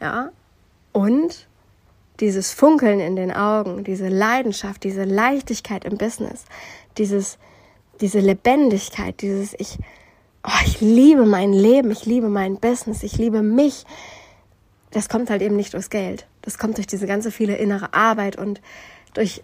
Ja, 0.00 0.30
und 0.92 1.48
dieses 2.20 2.52
Funkeln 2.52 3.00
in 3.00 3.16
den 3.16 3.32
Augen, 3.32 3.84
diese 3.84 4.08
Leidenschaft, 4.08 4.82
diese 4.84 5.04
Leichtigkeit 5.04 5.84
im 5.84 5.98
Business, 5.98 6.44
dieses, 6.96 7.38
diese 8.00 8.20
Lebendigkeit, 8.20 9.20
dieses 9.22 9.54
ich, 9.58 9.78
oh, 10.44 10.60
ich 10.64 10.80
liebe 10.80 11.26
mein 11.26 11.52
Leben, 11.52 11.90
ich 11.90 12.06
liebe 12.06 12.28
mein 12.28 12.56
Business, 12.56 13.02
ich 13.02 13.16
liebe 13.18 13.42
mich, 13.42 13.84
das 14.90 15.08
kommt 15.08 15.30
halt 15.30 15.42
eben 15.42 15.56
nicht 15.56 15.74
durchs 15.74 15.90
Geld. 15.90 16.26
Das 16.42 16.58
kommt 16.58 16.78
durch 16.78 16.86
diese 16.86 17.06
ganze 17.06 17.30
viele 17.30 17.56
innere 17.56 17.92
Arbeit 17.92 18.36
und 18.36 18.60
durch, 19.14 19.42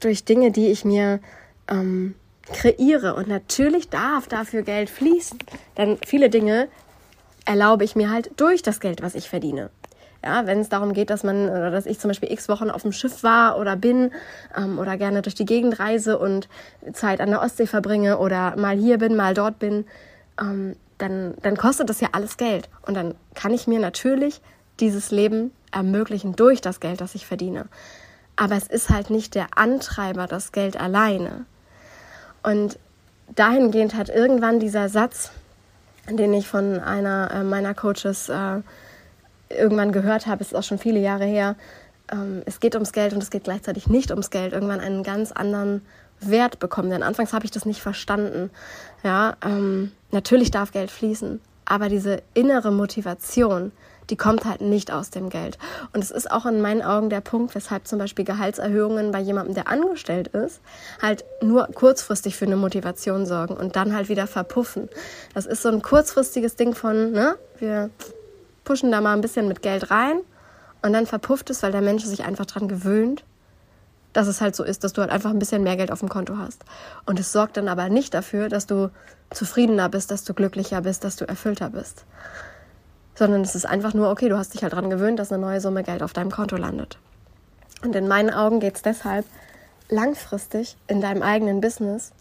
durch 0.00 0.24
Dinge, 0.24 0.50
die 0.50 0.68
ich 0.68 0.84
mir 0.84 1.20
ähm, 1.68 2.14
kreiere. 2.52 3.14
Und 3.14 3.28
natürlich 3.28 3.88
darf 3.88 4.26
dafür 4.26 4.62
Geld 4.62 4.90
fließen. 4.90 5.38
Denn 5.76 5.98
viele 6.04 6.30
Dinge 6.30 6.68
erlaube 7.44 7.84
ich 7.84 7.94
mir 7.94 8.10
halt 8.10 8.32
durch 8.36 8.62
das 8.62 8.80
Geld, 8.80 9.02
was 9.02 9.14
ich 9.14 9.28
verdiene. 9.28 9.70
Ja, 10.24 10.46
wenn 10.46 10.60
es 10.60 10.70
darum 10.70 10.94
geht, 10.94 11.10
dass 11.10 11.22
man 11.22 11.50
oder 11.50 11.70
dass 11.70 11.84
ich 11.84 11.98
zum 12.00 12.08
Beispiel 12.08 12.32
x 12.32 12.48
Wochen 12.48 12.70
auf 12.70 12.80
dem 12.80 12.92
Schiff 12.92 13.22
war 13.22 13.58
oder 13.58 13.76
bin 13.76 14.10
ähm, 14.56 14.78
oder 14.78 14.96
gerne 14.96 15.20
durch 15.20 15.34
die 15.34 15.44
Gegend 15.44 15.78
reise 15.78 16.18
und 16.18 16.48
Zeit 16.94 17.20
an 17.20 17.28
der 17.28 17.42
Ostsee 17.42 17.66
verbringe 17.66 18.16
oder 18.16 18.56
mal 18.56 18.74
hier 18.74 18.96
bin, 18.96 19.16
mal 19.16 19.34
dort 19.34 19.58
bin, 19.58 19.84
ähm, 20.40 20.76
dann, 20.96 21.34
dann 21.42 21.58
kostet 21.58 21.90
das 21.90 22.00
ja 22.00 22.08
alles 22.12 22.38
Geld. 22.38 22.70
Und 22.86 22.94
dann 22.94 23.14
kann 23.34 23.52
ich 23.52 23.66
mir 23.66 23.80
natürlich 23.80 24.40
dieses 24.80 25.10
Leben 25.10 25.52
ermöglichen 25.72 26.36
durch 26.36 26.62
das 26.62 26.80
Geld, 26.80 27.02
das 27.02 27.14
ich 27.14 27.26
verdiene. 27.26 27.66
Aber 28.36 28.56
es 28.56 28.66
ist 28.66 28.88
halt 28.88 29.10
nicht 29.10 29.34
der 29.34 29.58
Antreiber, 29.58 30.26
das 30.26 30.52
Geld 30.52 30.80
alleine. 30.80 31.44
Und 32.42 32.78
dahingehend 33.34 33.94
hat 33.94 34.08
irgendwann 34.08 34.58
dieser 34.58 34.88
Satz, 34.88 35.32
den 36.08 36.32
ich 36.32 36.48
von 36.48 36.80
einer 36.80 37.30
äh, 37.30 37.44
meiner 37.44 37.74
Coaches 37.74 38.30
äh, 38.30 38.60
irgendwann 39.54 39.92
gehört 39.92 40.26
habe, 40.26 40.42
ist 40.42 40.54
auch 40.54 40.62
schon 40.62 40.78
viele 40.78 41.00
Jahre 41.00 41.24
her, 41.24 41.56
ähm, 42.10 42.42
es 42.46 42.60
geht 42.60 42.74
ums 42.74 42.92
Geld 42.92 43.12
und 43.12 43.22
es 43.22 43.30
geht 43.30 43.44
gleichzeitig 43.44 43.88
nicht 43.88 44.10
ums 44.10 44.30
Geld, 44.30 44.52
irgendwann 44.52 44.80
einen 44.80 45.02
ganz 45.02 45.32
anderen 45.32 45.82
Wert 46.20 46.58
bekommen. 46.58 46.90
Denn 46.90 47.02
anfangs 47.02 47.32
habe 47.32 47.44
ich 47.44 47.50
das 47.50 47.66
nicht 47.66 47.80
verstanden. 47.80 48.50
Ja, 49.02 49.36
ähm, 49.44 49.92
natürlich 50.10 50.50
darf 50.50 50.72
Geld 50.72 50.90
fließen, 50.90 51.40
aber 51.64 51.88
diese 51.88 52.22
innere 52.34 52.72
Motivation, 52.72 53.72
die 54.10 54.16
kommt 54.16 54.44
halt 54.44 54.60
nicht 54.60 54.92
aus 54.92 55.08
dem 55.08 55.30
Geld. 55.30 55.58
Und 55.94 56.02
es 56.02 56.10
ist 56.10 56.30
auch 56.30 56.44
in 56.44 56.60
meinen 56.60 56.82
Augen 56.82 57.08
der 57.08 57.22
Punkt, 57.22 57.54
weshalb 57.54 57.86
zum 57.86 57.98
Beispiel 57.98 58.26
Gehaltserhöhungen 58.26 59.12
bei 59.12 59.20
jemandem, 59.20 59.54
der 59.54 59.68
angestellt 59.68 60.28
ist, 60.28 60.60
halt 61.00 61.24
nur 61.40 61.66
kurzfristig 61.68 62.36
für 62.36 62.44
eine 62.44 62.56
Motivation 62.56 63.24
sorgen 63.24 63.56
und 63.56 63.76
dann 63.76 63.94
halt 63.94 64.10
wieder 64.10 64.26
verpuffen. 64.26 64.90
Das 65.32 65.46
ist 65.46 65.62
so 65.62 65.70
ein 65.70 65.80
kurzfristiges 65.80 66.56
Ding 66.56 66.74
von, 66.74 67.12
ne, 67.12 67.36
wir 67.58 67.88
pushen 68.64 68.90
da 68.90 69.00
mal 69.00 69.14
ein 69.14 69.20
bisschen 69.20 69.48
mit 69.48 69.62
Geld 69.62 69.90
rein 69.90 70.20
und 70.82 70.92
dann 70.92 71.06
verpufft 71.06 71.50
es, 71.50 71.62
weil 71.62 71.72
der 71.72 71.82
Mensch 71.82 72.04
sich 72.04 72.24
einfach 72.24 72.46
daran 72.46 72.68
gewöhnt, 72.68 73.24
dass 74.12 74.26
es 74.26 74.40
halt 74.40 74.54
so 74.54 74.64
ist, 74.64 74.84
dass 74.84 74.92
du 74.92 75.00
halt 75.00 75.10
einfach 75.10 75.30
ein 75.30 75.38
bisschen 75.38 75.62
mehr 75.62 75.76
Geld 75.76 75.90
auf 75.90 76.00
dem 76.00 76.08
Konto 76.08 76.38
hast. 76.38 76.64
Und 77.04 77.18
es 77.18 77.32
sorgt 77.32 77.56
dann 77.56 77.68
aber 77.68 77.88
nicht 77.88 78.14
dafür, 78.14 78.48
dass 78.48 78.66
du 78.66 78.90
zufriedener 79.30 79.88
bist, 79.88 80.10
dass 80.10 80.24
du 80.24 80.34
glücklicher 80.34 80.80
bist, 80.82 81.04
dass 81.04 81.16
du 81.16 81.26
erfüllter 81.26 81.70
bist. 81.70 82.04
Sondern 83.14 83.42
es 83.42 83.54
ist 83.54 83.66
einfach 83.66 83.92
nur, 83.94 84.10
okay, 84.10 84.28
du 84.28 84.38
hast 84.38 84.54
dich 84.54 84.62
halt 84.62 84.72
daran 84.72 84.90
gewöhnt, 84.90 85.18
dass 85.18 85.32
eine 85.32 85.42
neue 85.42 85.60
Summe 85.60 85.82
Geld 85.82 86.02
auf 86.02 86.12
deinem 86.12 86.30
Konto 86.30 86.56
landet. 86.56 86.98
Und 87.82 87.96
in 87.96 88.08
meinen 88.08 88.30
Augen 88.30 88.60
geht 88.60 88.76
es 88.76 88.82
deshalb 88.82 89.26
langfristig 89.88 90.76
in 90.86 91.00
deinem 91.00 91.22
eigenen 91.22 91.60
Business, 91.60 92.12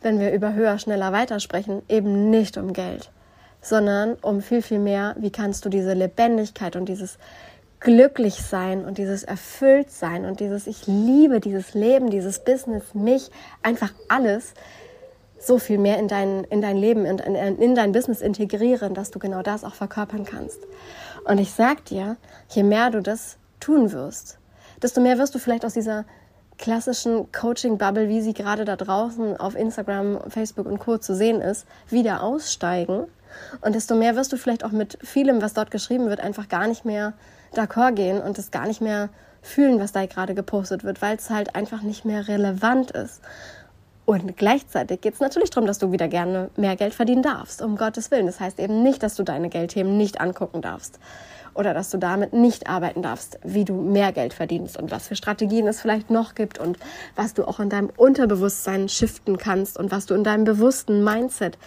wenn 0.00 0.20
wir 0.20 0.32
über 0.32 0.54
höher, 0.54 0.78
schneller 0.78 1.12
weitersprechen, 1.12 1.82
eben 1.88 2.30
nicht 2.30 2.56
um 2.56 2.72
Geld 2.72 3.10
sondern 3.62 4.14
um 4.20 4.42
viel, 4.42 4.60
viel 4.60 4.80
mehr, 4.80 5.14
wie 5.18 5.30
kannst 5.30 5.64
du 5.64 5.68
diese 5.68 5.94
Lebendigkeit 5.94 6.76
und 6.76 6.86
dieses 6.86 7.16
Glücklichsein 7.80 8.84
und 8.84 8.98
dieses 8.98 9.24
Erfülltsein 9.24 10.24
und 10.24 10.40
dieses 10.40 10.66
Ich 10.66 10.86
liebe 10.86 11.40
dieses 11.40 11.74
Leben, 11.74 12.10
dieses 12.10 12.40
Business, 12.40 12.94
mich, 12.94 13.30
einfach 13.62 13.92
alles 14.08 14.54
so 15.38 15.58
viel 15.58 15.78
mehr 15.78 15.98
in 15.98 16.06
dein, 16.06 16.44
in 16.44 16.60
dein 16.60 16.76
Leben, 16.76 17.04
in, 17.04 17.18
in, 17.18 17.58
in 17.58 17.74
dein 17.74 17.92
Business 17.92 18.20
integrieren, 18.20 18.94
dass 18.94 19.10
du 19.10 19.18
genau 19.18 19.42
das 19.42 19.64
auch 19.64 19.74
verkörpern 19.74 20.24
kannst. 20.24 20.60
Und 21.24 21.38
ich 21.38 21.52
sag 21.52 21.84
dir, 21.86 22.16
je 22.50 22.62
mehr 22.62 22.90
du 22.90 23.00
das 23.00 23.38
tun 23.58 23.92
wirst, 23.92 24.38
desto 24.80 25.00
mehr 25.00 25.18
wirst 25.18 25.34
du 25.34 25.38
vielleicht 25.38 25.64
aus 25.64 25.74
dieser 25.74 26.04
klassischen 26.58 27.32
Coaching-Bubble, 27.32 28.08
wie 28.08 28.20
sie 28.20 28.34
gerade 28.34 28.64
da 28.64 28.76
draußen 28.76 29.36
auf 29.36 29.56
Instagram, 29.56 30.20
Facebook 30.28 30.66
und 30.66 30.78
Co. 30.78 30.98
zu 30.98 31.14
sehen 31.14 31.40
ist, 31.40 31.66
wieder 31.88 32.22
aussteigen 32.22 33.06
und 33.60 33.74
desto 33.74 33.94
mehr 33.94 34.16
wirst 34.16 34.32
du 34.32 34.36
vielleicht 34.36 34.64
auch 34.64 34.72
mit 34.72 34.98
vielem, 35.02 35.42
was 35.42 35.54
dort 35.54 35.70
geschrieben 35.70 36.08
wird, 36.08 36.20
einfach 36.20 36.48
gar 36.48 36.66
nicht 36.66 36.84
mehr 36.84 37.14
d'accord 37.54 37.92
gehen 37.92 38.20
und 38.20 38.38
es 38.38 38.50
gar 38.50 38.66
nicht 38.66 38.80
mehr 38.80 39.10
fühlen, 39.42 39.80
was 39.80 39.92
da 39.92 40.06
gerade 40.06 40.34
gepostet 40.34 40.84
wird, 40.84 41.02
weil 41.02 41.16
es 41.16 41.30
halt 41.30 41.54
einfach 41.54 41.82
nicht 41.82 42.04
mehr 42.04 42.28
relevant 42.28 42.92
ist. 42.92 43.20
Und 44.04 44.36
gleichzeitig 44.36 45.00
geht 45.00 45.14
es 45.14 45.20
natürlich 45.20 45.50
darum, 45.50 45.66
dass 45.66 45.78
du 45.78 45.92
wieder 45.92 46.08
gerne 46.08 46.50
mehr 46.56 46.76
Geld 46.76 46.92
verdienen 46.94 47.22
darfst, 47.22 47.62
um 47.62 47.76
Gottes 47.76 48.10
Willen. 48.10 48.26
Das 48.26 48.40
heißt 48.40 48.58
eben 48.58 48.82
nicht, 48.82 49.02
dass 49.02 49.14
du 49.14 49.22
deine 49.22 49.48
Geldthemen 49.48 49.96
nicht 49.96 50.20
angucken 50.20 50.60
darfst 50.60 50.98
oder 51.54 51.74
dass 51.74 51.90
du 51.90 51.98
damit 51.98 52.32
nicht 52.32 52.66
arbeiten 52.66 53.02
darfst, 53.02 53.38
wie 53.44 53.64
du 53.64 53.74
mehr 53.74 54.12
Geld 54.12 54.32
verdienst 54.34 54.76
und 54.76 54.90
was 54.90 55.08
für 55.08 55.16
Strategien 55.16 55.66
es 55.66 55.80
vielleicht 55.80 56.10
noch 56.10 56.34
gibt 56.34 56.58
und 56.58 56.78
was 57.14 57.34
du 57.34 57.44
auch 57.46 57.60
in 57.60 57.68
deinem 57.68 57.90
Unterbewusstsein 57.96 58.88
shiften 58.88 59.38
kannst 59.38 59.78
und 59.78 59.90
was 59.90 60.06
du 60.06 60.14
in 60.14 60.24
deinem 60.24 60.44
bewussten 60.44 61.04
Mindset 61.04 61.58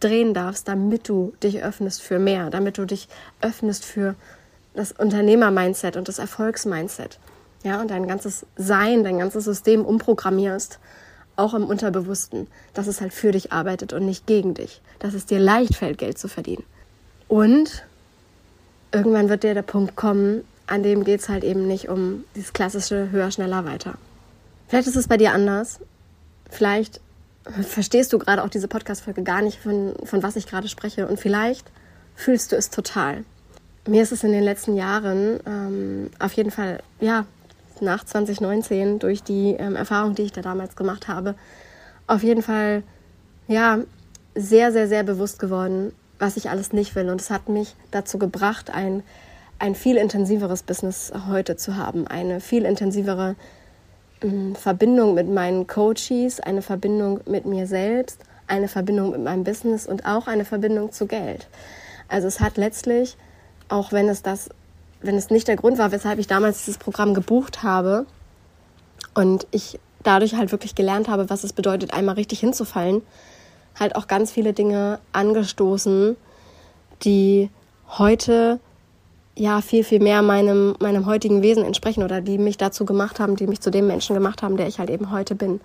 drehen 0.00 0.34
darfst, 0.34 0.68
damit 0.68 1.08
du 1.08 1.32
dich 1.42 1.62
öffnest 1.62 2.02
für 2.02 2.18
mehr, 2.18 2.50
damit 2.50 2.78
du 2.78 2.84
dich 2.84 3.08
öffnest 3.40 3.84
für 3.84 4.14
das 4.74 4.92
Unternehmer-Mindset 4.92 5.96
und 5.96 6.08
das 6.08 6.18
Erfolgs-Mindset. 6.18 7.18
Ja, 7.62 7.80
und 7.80 7.90
dein 7.90 8.08
ganzes 8.08 8.46
Sein, 8.56 9.04
dein 9.04 9.18
ganzes 9.18 9.44
System 9.44 9.84
umprogrammierst, 9.84 10.78
auch 11.36 11.54
im 11.54 11.64
Unterbewussten, 11.64 12.46
dass 12.74 12.86
es 12.86 13.00
halt 13.00 13.12
für 13.12 13.32
dich 13.32 13.52
arbeitet 13.52 13.92
und 13.92 14.04
nicht 14.04 14.26
gegen 14.26 14.54
dich, 14.54 14.80
dass 14.98 15.14
es 15.14 15.26
dir 15.26 15.38
leicht 15.38 15.76
fällt, 15.76 15.98
Geld 15.98 16.18
zu 16.18 16.28
verdienen. 16.28 16.64
Und 17.28 17.84
irgendwann 18.92 19.28
wird 19.28 19.42
dir 19.42 19.54
der 19.54 19.62
Punkt 19.62 19.96
kommen, 19.96 20.44
an 20.66 20.82
dem 20.82 21.04
geht 21.04 21.20
es 21.20 21.28
halt 21.28 21.44
eben 21.44 21.66
nicht 21.66 21.88
um 21.88 22.24
dieses 22.36 22.52
klassische 22.52 23.10
höher, 23.10 23.30
schneller, 23.30 23.64
weiter. 23.64 23.94
Vielleicht 24.68 24.88
ist 24.88 24.96
es 24.96 25.08
bei 25.08 25.16
dir 25.16 25.32
anders. 25.32 25.80
Vielleicht 26.48 27.00
verstehst 27.44 28.12
du 28.12 28.18
gerade 28.18 28.42
auch 28.42 28.48
diese 28.48 28.68
Podcast-Folge 28.68 29.22
gar 29.22 29.42
nicht, 29.42 29.58
von, 29.58 29.94
von 30.04 30.22
was 30.22 30.36
ich 30.36 30.46
gerade 30.46 30.68
spreche. 30.68 31.06
Und 31.06 31.18
vielleicht 31.18 31.70
fühlst 32.14 32.52
du 32.52 32.56
es 32.56 32.70
total. 32.70 33.24
Mir 33.86 34.02
ist 34.02 34.12
es 34.12 34.24
in 34.24 34.32
den 34.32 34.42
letzten 34.44 34.76
Jahren 34.76 35.40
ähm, 35.46 36.10
auf 36.18 36.32
jeden 36.34 36.50
Fall, 36.50 36.82
ja, 37.00 37.24
nach 37.80 38.04
2019 38.04 38.98
durch 38.98 39.22
die 39.22 39.56
ähm, 39.58 39.74
Erfahrung, 39.74 40.14
die 40.14 40.22
ich 40.22 40.32
da 40.32 40.42
damals 40.42 40.76
gemacht 40.76 41.08
habe, 41.08 41.34
auf 42.06 42.22
jeden 42.22 42.42
Fall, 42.42 42.82
ja, 43.48 43.78
sehr, 44.34 44.70
sehr, 44.72 44.86
sehr 44.86 45.02
bewusst 45.02 45.38
geworden, 45.38 45.92
was 46.18 46.36
ich 46.36 46.50
alles 46.50 46.72
nicht 46.72 46.94
will. 46.94 47.08
Und 47.08 47.20
es 47.20 47.30
hat 47.30 47.48
mich 47.48 47.74
dazu 47.90 48.18
gebracht, 48.18 48.70
ein, 48.70 49.02
ein 49.58 49.74
viel 49.74 49.96
intensiveres 49.96 50.62
Business 50.62 51.12
heute 51.26 51.56
zu 51.56 51.76
haben, 51.76 52.06
eine 52.06 52.40
viel 52.40 52.64
intensivere 52.64 53.34
Verbindung 54.54 55.14
mit 55.14 55.28
meinen 55.28 55.66
Coaches, 55.66 56.40
eine 56.40 56.62
Verbindung 56.62 57.20
mit 57.26 57.46
mir 57.46 57.66
selbst, 57.66 58.20
eine 58.46 58.68
Verbindung 58.68 59.10
mit 59.12 59.22
meinem 59.22 59.44
Business 59.44 59.86
und 59.86 60.04
auch 60.04 60.26
eine 60.26 60.44
Verbindung 60.44 60.92
zu 60.92 61.06
Geld. 61.06 61.48
Also 62.08 62.28
es 62.28 62.40
hat 62.40 62.56
letztlich, 62.56 63.16
auch 63.68 63.92
wenn 63.92 64.08
es 64.08 64.22
das, 64.22 64.50
wenn 65.00 65.16
es 65.16 65.30
nicht 65.30 65.48
der 65.48 65.56
Grund 65.56 65.78
war, 65.78 65.92
weshalb 65.92 66.18
ich 66.18 66.26
damals 66.26 66.58
dieses 66.58 66.76
Programm 66.76 67.14
gebucht 67.14 67.62
habe 67.62 68.04
und 69.14 69.46
ich 69.52 69.78
dadurch 70.02 70.34
halt 70.34 70.52
wirklich 70.52 70.74
gelernt 70.74 71.08
habe, 71.08 71.30
was 71.30 71.44
es 71.44 71.52
bedeutet, 71.52 71.94
einmal 71.94 72.16
richtig 72.16 72.40
hinzufallen, 72.40 73.02
halt 73.78 73.96
auch 73.96 74.06
ganz 74.06 74.30
viele 74.30 74.52
Dinge 74.52 74.98
angestoßen, 75.12 76.16
die 77.02 77.48
heute 77.88 78.60
ja 79.36 79.60
viel, 79.60 79.84
viel 79.84 80.00
mehr 80.00 80.22
meinem, 80.22 80.74
meinem 80.80 81.06
heutigen 81.06 81.42
Wesen 81.42 81.64
entsprechen 81.64 82.02
oder 82.02 82.20
die 82.20 82.38
mich 82.38 82.58
dazu 82.58 82.84
gemacht 82.84 83.20
haben, 83.20 83.36
die 83.36 83.46
mich 83.46 83.60
zu 83.60 83.70
dem 83.70 83.86
Menschen 83.86 84.14
gemacht 84.14 84.42
haben, 84.42 84.56
der 84.56 84.66
ich 84.66 84.78
halt 84.78 84.90
eben 84.90 85.10
heute 85.10 85.34
bin. 85.34 85.60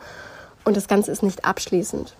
Und 0.63 0.77
das 0.77 0.87
Ganze 0.87 1.11
ist 1.11 1.23
nicht 1.23 1.45
abschließend, 1.45 2.15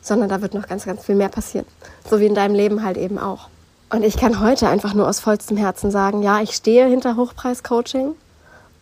sondern 0.00 0.28
da 0.28 0.42
wird 0.42 0.54
noch 0.54 0.66
ganz, 0.66 0.84
ganz 0.84 1.04
viel 1.04 1.14
mehr 1.14 1.28
passieren. 1.28 1.66
So 2.08 2.20
wie 2.20 2.26
in 2.26 2.34
deinem 2.34 2.54
Leben 2.54 2.82
halt 2.82 2.96
eben 2.96 3.18
auch. 3.18 3.48
Und 3.88 4.02
ich 4.02 4.16
kann 4.16 4.40
heute 4.40 4.68
einfach 4.68 4.94
nur 4.94 5.08
aus 5.08 5.20
vollstem 5.20 5.56
Herzen 5.56 5.90
sagen, 5.90 6.22
ja, 6.22 6.40
ich 6.40 6.52
stehe 6.52 6.86
hinter 6.86 7.16
Hochpreis-Coaching 7.16 8.14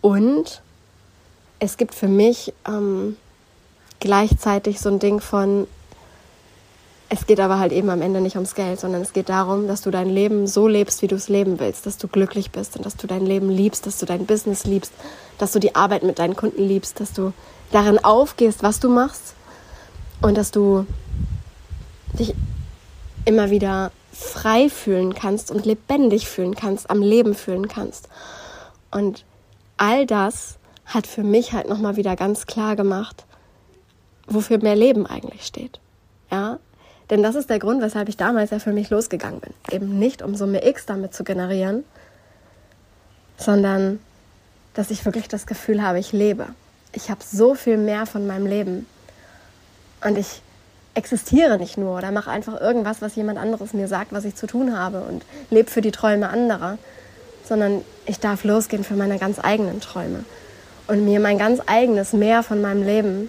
und 0.01 0.63
es 1.59 1.77
gibt 1.77 1.95
für 1.95 2.09
mich 2.09 2.55
ähm, 2.67 3.17
gleichzeitig 4.01 4.81
so 4.81 4.89
ein 4.89 4.99
Ding 4.99 5.21
von, 5.21 5.67
es 7.15 7.27
geht 7.27 7.39
aber 7.39 7.61
halt 7.61 7.71
eben 7.71 7.91
am 7.91 8.03
Ende 8.03 8.21
nicht 8.21 8.35
ums 8.35 8.57
Geld, 8.57 8.81
sondern 8.81 9.03
es 9.03 9.13
geht 9.13 9.29
darum, 9.29 9.69
dass 9.69 9.83
du 9.83 9.93
dein 9.93 10.11
Leben 10.11 10.49
so 10.49 10.67
lebst, 10.67 11.01
wie 11.01 11.07
du 11.07 11.15
es 11.15 11.29
leben 11.29 11.61
willst, 11.61 11.87
dass 11.87 11.97
du 11.97 12.09
glücklich 12.09 12.51
bist 12.51 12.77
und 12.77 12.85
dass 12.85 12.97
du 12.97 13.07
dein 13.07 13.25
Leben 13.25 13.51
liebst, 13.51 13.87
dass 13.87 13.99
du 13.99 14.07
dein 14.07 14.27
Business 14.27 14.65
liebst, 14.65 14.93
dass 15.39 15.53
du 15.53 15.61
die 15.61 15.77
Arbeit 15.77 16.03
mit 16.03 16.19
deinen 16.19 16.35
Kunden 16.35 16.63
liebst, 16.67 16.99
dass 16.99 17.13
du 17.13 17.33
darin 17.71 18.03
aufgehst, 18.05 18.65
was 18.65 18.81
du 18.81 18.89
machst 18.89 19.35
und 20.23 20.37
dass 20.37 20.51
du 20.51 20.87
dich 22.19 22.35
immer 23.25 23.51
wieder 23.51 23.93
frei 24.13 24.69
fühlen 24.69 25.15
kannst 25.15 25.53
und 25.53 25.67
lebendig 25.67 26.29
fühlen 26.29 26.57
kannst, 26.57 26.91
am 26.91 27.01
Leben 27.01 27.35
fühlen 27.35 27.69
kannst. 27.69 28.09
Und 28.91 29.25
all 29.77 30.05
das 30.05 30.59
hat 30.85 31.07
für 31.07 31.23
mich 31.23 31.53
halt 31.53 31.69
nochmal 31.69 31.97
wieder 31.97 32.17
ganz 32.17 32.47
klar 32.47 32.75
gemacht, 32.75 33.25
wofür 34.27 34.59
mehr 34.59 34.77
Leben 34.77 35.07
eigentlich 35.07 35.47
steht. 35.47 35.79
Ja, 36.31 36.59
denn 37.11 37.23
das 37.23 37.35
ist 37.35 37.51
der 37.51 37.59
Grund, 37.59 37.83
weshalb 37.83 38.09
ich 38.09 38.17
damals 38.17 38.51
ja 38.51 38.59
für 38.59 38.73
mich 38.73 38.91
losgegangen 38.91 39.41
bin. 39.41 39.53
Eben 39.71 39.99
nicht, 39.99 40.23
um 40.23 40.35
Summe 40.35 40.67
X 40.67 40.87
damit 40.87 41.15
zu 41.15 41.25
generieren, 41.25 41.85
sondern 43.37 44.01
dass 44.75 44.91
ich 44.91 45.05
wirklich 45.05 45.29
das 45.29 45.47
Gefühl 45.47 45.83
habe, 45.83 45.99
ich 45.99 46.13
lebe. 46.13 46.47
Ich 46.93 47.11
habe 47.11 47.21
so 47.25 47.55
viel 47.55 47.77
mehr 47.77 48.07
von 48.07 48.27
meinem 48.27 48.47
Leben. 48.47 48.87
Und 50.03 50.19
ich 50.19 50.43
existiere 50.95 51.59
nicht 51.59 51.77
nur 51.77 51.99
oder 51.99 52.11
mache 52.11 52.31
einfach 52.31 52.61
irgendwas, 52.61 53.03
was 53.03 53.17
jemand 53.17 53.39
anderes 53.39 53.73
mir 53.73 53.89
sagt, 53.89 54.13
was 54.13 54.25
ich 54.25 54.35
zu 54.35 54.47
tun 54.47 54.77
habe 54.77 55.01
und 55.01 55.25
lebe 55.51 55.71
für 55.71 55.81
die 55.81 55.91
Träume 55.91 56.29
anderer, 56.29 56.79
sondern 57.45 57.83
ich 58.07 58.21
darf 58.21 58.45
losgehen 58.45 58.85
für 58.85 58.95
meine 58.95 59.19
ganz 59.19 59.39
eigenen 59.43 59.81
Träume 59.81 60.25
und 60.87 61.05
mir 61.05 61.21
mein 61.21 61.39
ganz 61.39 61.61
eigenes 61.67 62.13
Mehr 62.13 62.43
von 62.43 62.61
meinem 62.61 62.85
Leben 62.85 63.29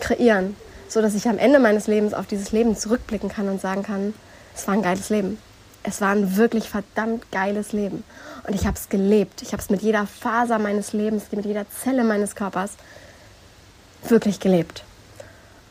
kreieren 0.00 0.56
so 0.88 1.02
dass 1.02 1.14
ich 1.14 1.28
am 1.28 1.38
Ende 1.38 1.58
meines 1.58 1.86
Lebens 1.86 2.14
auf 2.14 2.26
dieses 2.26 2.52
Leben 2.52 2.76
zurückblicken 2.76 3.28
kann 3.28 3.48
und 3.48 3.60
sagen 3.60 3.82
kann, 3.82 4.14
es 4.54 4.66
war 4.66 4.74
ein 4.74 4.82
geiles 4.82 5.10
Leben. 5.10 5.38
Es 5.82 6.00
war 6.00 6.10
ein 6.10 6.36
wirklich 6.36 6.68
verdammt 6.68 7.30
geiles 7.30 7.72
Leben. 7.72 8.02
Und 8.46 8.54
ich 8.54 8.66
habe 8.66 8.76
es 8.76 8.88
gelebt. 8.88 9.42
Ich 9.42 9.52
habe 9.52 9.62
es 9.62 9.70
mit 9.70 9.82
jeder 9.82 10.06
Faser 10.06 10.58
meines 10.58 10.92
Lebens, 10.92 11.24
mit 11.30 11.44
jeder 11.44 11.66
Zelle 11.70 12.04
meines 12.04 12.34
Körpers 12.34 12.72
wirklich 14.08 14.40
gelebt. 14.40 14.84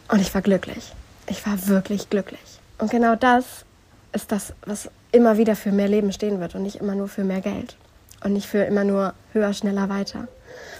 Und 0.10 0.21
ich 0.21 0.34
war 0.34 0.41
glücklich. 0.41 0.93
Ich 1.28 1.45
war 1.45 1.67
wirklich 1.67 2.10
glücklich. 2.10 2.60
Und 2.78 2.91
genau 2.91 3.15
das 3.15 3.65
ist 4.13 4.32
das, 4.32 4.54
was 4.65 4.89
immer 5.12 5.38
wieder 5.38 5.56
für 5.56 5.71
mehr 5.71 5.88
Leben 5.88 6.12
stehen 6.12 6.39
wird 6.39 6.56
und 6.56 6.63
nicht 6.63 6.78
immer 6.78 6.95
nur 6.95 7.08
für 7.08 7.23
mehr 7.23 7.41
Geld. 7.41 7.75
Und 8.23 8.34
nicht 8.34 8.47
für 8.47 8.63
immer 8.63 8.84
nur 8.84 9.13
höher, 9.34 9.54
schneller, 9.54 9.89
weiter. 9.89 10.28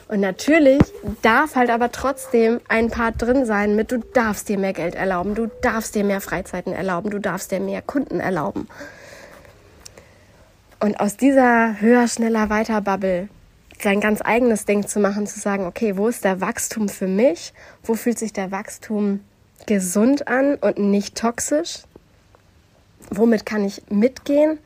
Und 0.08 0.20
natürlich 0.20 0.82
darf 1.24 1.56
halt 1.56 1.72
aber 1.72 1.92
trotzdem 1.92 2.62
ein 2.68 2.92
Part 2.92 3.22
drin 3.22 3.46
sein 3.46 3.76
mit, 3.76 3.92
du 3.92 3.98
darfst 3.98 4.50
dir 4.50 4.60
mehr 4.60 4.74
Geld 4.74 4.94
erlauben, 4.94 5.34
du 5.34 5.48
darfst 5.62 5.96
dir 5.96 6.04
mehr 6.04 6.22
Freizeiten 6.22 6.74
erlauben, 6.74 7.10
du 7.10 7.20
darfst 7.20 7.52
dir 7.52 7.60
mehr 7.60 7.82
Kunden 7.82 8.20
erlauben. 8.20 8.68
Und 10.80 11.00
aus 11.00 11.18
dieser 11.18 11.82
höher, 11.82 12.08
schneller, 12.08 12.50
weiter 12.50 12.82
Bubble 12.82 13.30
sein 13.82 14.00
ganz 14.00 14.22
eigenes 14.24 14.66
Ding 14.66 14.88
zu 14.88 15.00
machen, 15.00 15.28
zu 15.28 15.40
sagen, 15.40 15.66
okay, 15.66 15.98
wo 15.98 16.08
ist 16.08 16.24
der 16.24 16.40
Wachstum 16.40 16.88
für 16.88 17.08
mich? 17.08 17.54
Wo 17.84 17.96
fühlt 17.96 18.20
sich 18.20 18.32
der 18.32 18.52
Wachstum 18.52 19.22
gesund 19.66 20.28
an 20.28 20.56
und 20.56 20.78
nicht 20.78 21.18
toxisch? 21.18 21.80
Womit 23.10 23.46
kann 23.46 23.66
ich 23.66 23.82
mitgehen? 23.90 24.60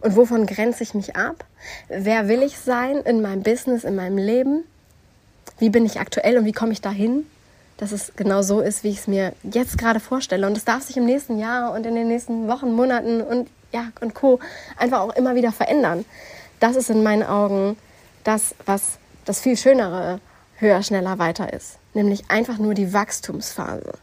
Und 0.00 0.16
wovon 0.16 0.46
grenze 0.46 0.82
ich 0.82 0.94
mich 0.94 1.16
ab? 1.16 1.44
Wer 1.88 2.28
will 2.28 2.42
ich 2.42 2.58
sein 2.58 2.98
in 2.98 3.22
meinem 3.22 3.42
Business, 3.42 3.84
in 3.84 3.96
meinem 3.96 4.18
Leben? 4.18 4.64
Wie 5.58 5.70
bin 5.70 5.86
ich 5.86 6.00
aktuell 6.00 6.38
und 6.38 6.44
wie 6.44 6.52
komme 6.52 6.72
ich 6.72 6.80
dahin, 6.80 7.26
dass 7.76 7.92
es 7.92 8.12
genau 8.16 8.42
so 8.42 8.60
ist, 8.60 8.84
wie 8.84 8.90
ich 8.90 8.98
es 8.98 9.06
mir 9.06 9.32
jetzt 9.42 9.78
gerade 9.78 10.00
vorstelle. 10.00 10.46
Und 10.46 10.56
es 10.56 10.64
darf 10.64 10.82
sich 10.82 10.96
im 10.96 11.06
nächsten 11.06 11.38
Jahr 11.38 11.72
und 11.72 11.86
in 11.86 11.94
den 11.94 12.08
nächsten 12.08 12.48
Wochen, 12.48 12.72
Monaten 12.72 13.20
und 13.20 13.48
ja 13.72 13.88
und 14.00 14.14
Co. 14.14 14.38
einfach 14.76 15.00
auch 15.00 15.14
immer 15.16 15.34
wieder 15.34 15.52
verändern. 15.52 16.04
Das 16.60 16.76
ist 16.76 16.90
in 16.90 17.02
meinen 17.02 17.24
Augen 17.24 17.76
das, 18.22 18.54
was 18.64 18.98
das 19.24 19.40
viel 19.40 19.56
schönere 19.56 20.20
höher, 20.56 20.82
schneller, 20.82 21.18
weiter 21.18 21.52
ist. 21.52 21.78
Nämlich 21.94 22.30
einfach 22.30 22.58
nur 22.58 22.74
die 22.74 22.92
Wachstumsphase. 22.92 23.94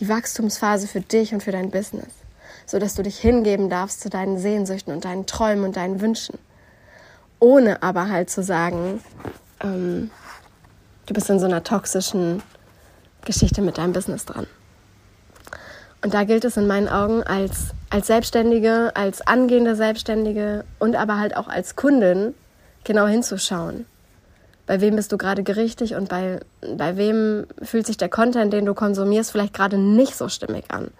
Die 0.00 0.08
Wachstumsphase 0.08 0.86
für 0.86 1.00
dich 1.00 1.34
und 1.34 1.42
für 1.42 1.52
dein 1.52 1.70
Business. 1.70 2.12
So 2.66 2.78
dass 2.78 2.94
du 2.94 3.02
dich 3.02 3.18
hingeben 3.18 3.68
darfst 3.68 4.00
zu 4.00 4.08
deinen 4.08 4.38
Sehnsüchten 4.38 4.94
und 4.94 5.04
deinen 5.04 5.26
Träumen 5.26 5.64
und 5.64 5.76
deinen 5.76 6.00
Wünschen. 6.00 6.38
Ohne 7.40 7.82
aber 7.82 8.08
halt 8.08 8.30
zu 8.30 8.42
sagen, 8.42 9.02
ähm, 9.62 10.10
Du 11.06 11.14
bist 11.14 11.28
in 11.30 11.40
so 11.40 11.46
einer 11.46 11.64
toxischen 11.64 12.42
Geschichte 13.24 13.62
mit 13.62 13.78
deinem 13.78 13.92
Business 13.92 14.24
dran. 14.24 14.46
Und 16.02 16.14
da 16.14 16.24
gilt 16.24 16.44
es 16.44 16.56
in 16.56 16.66
meinen 16.66 16.88
Augen 16.88 17.22
als, 17.22 17.68
als 17.90 18.08
Selbstständige, 18.08 18.92
als 18.94 19.24
angehende 19.26 19.76
Selbstständige 19.76 20.64
und 20.78 20.96
aber 20.96 21.18
halt 21.18 21.36
auch 21.36 21.48
als 21.48 21.76
Kundin 21.76 22.34
genau 22.84 23.06
hinzuschauen. 23.06 23.86
Bei 24.66 24.80
wem 24.80 24.96
bist 24.96 25.12
du 25.12 25.18
gerade 25.18 25.42
gerichtig 25.42 25.94
und 25.94 26.08
bei, 26.08 26.40
bei 26.76 26.96
wem 26.96 27.46
fühlt 27.62 27.86
sich 27.86 27.96
der 27.96 28.08
Content, 28.08 28.52
den 28.52 28.66
du 28.66 28.74
konsumierst, 28.74 29.30
vielleicht 29.30 29.54
gerade 29.54 29.78
nicht 29.78 30.16
so 30.16 30.28
stimmig 30.28 30.64
an. 30.68 30.90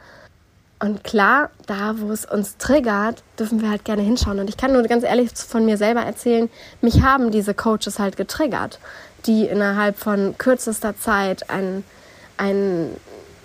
Und 0.79 1.05
klar, 1.05 1.51
da 1.67 1.95
wo 1.99 2.11
es 2.11 2.25
uns 2.25 2.57
triggert, 2.57 3.23
dürfen 3.39 3.61
wir 3.63 3.71
halt 3.71 3.85
gerne 3.85 4.03
hinschauen. 4.03 4.41
Und 4.41 4.49
ich 4.49 4.57
kann 4.57 4.73
nur 4.73 4.83
ganz 4.83 5.05
ehrlich 5.05 5.31
von 5.33 5.65
mir 5.65 5.77
selber 5.77 6.01
erzählen, 6.01 6.51
mich 6.81 7.03
haben 7.03 7.31
diese 7.31 7.55
Coaches 7.55 8.01
halt 8.01 8.17
getriggert 8.17 8.81
die 9.27 9.47
innerhalb 9.47 9.99
von 9.99 10.37
kürzester 10.39 10.97
Zeit 10.99 11.51
ein, 11.51 11.85
einen 12.37 12.97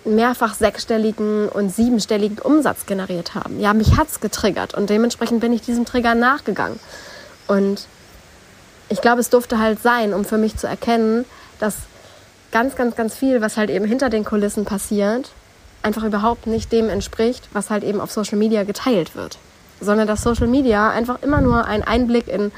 mehrfach 0.04 0.54
sechsstelligen 0.54 1.48
und 1.48 1.74
siebenstelligen 1.74 2.38
Umsatz 2.38 2.86
generiert 2.86 3.34
haben. 3.34 3.60
Ja, 3.60 3.74
mich 3.74 3.96
hat's 3.96 4.20
getriggert 4.20 4.74
und 4.74 4.90
dementsprechend 4.90 5.40
bin 5.40 5.52
ich 5.52 5.62
diesem 5.62 5.84
Trigger 5.84 6.14
nachgegangen. 6.14 6.78
Und 7.46 7.86
ich 8.88 9.00
glaube, 9.00 9.20
es 9.20 9.30
durfte 9.30 9.58
halt 9.58 9.82
sein, 9.82 10.14
um 10.14 10.24
für 10.24 10.38
mich 10.38 10.56
zu 10.56 10.66
erkennen, 10.66 11.24
dass 11.60 11.74
ganz, 12.52 12.76
ganz, 12.76 12.96
ganz 12.96 13.14
viel, 13.14 13.40
was 13.40 13.56
halt 13.56 13.70
eben 13.70 13.84
hinter 13.84 14.08
den 14.08 14.24
Kulissen 14.24 14.64
passiert, 14.64 15.30
einfach 15.82 16.04
überhaupt 16.04 16.46
nicht 16.46 16.72
dem 16.72 16.88
entspricht, 16.88 17.48
was 17.52 17.70
halt 17.70 17.84
eben 17.84 18.00
auf 18.00 18.10
Social 18.10 18.38
Media 18.38 18.64
geteilt 18.64 19.14
wird. 19.14 19.38
Sondern 19.80 20.06
dass 20.06 20.22
Social 20.22 20.48
Media 20.48 20.90
einfach 20.90 21.22
immer 21.22 21.40
nur 21.40 21.66
ein 21.66 21.82
Einblick 21.82 22.28
in 22.28 22.50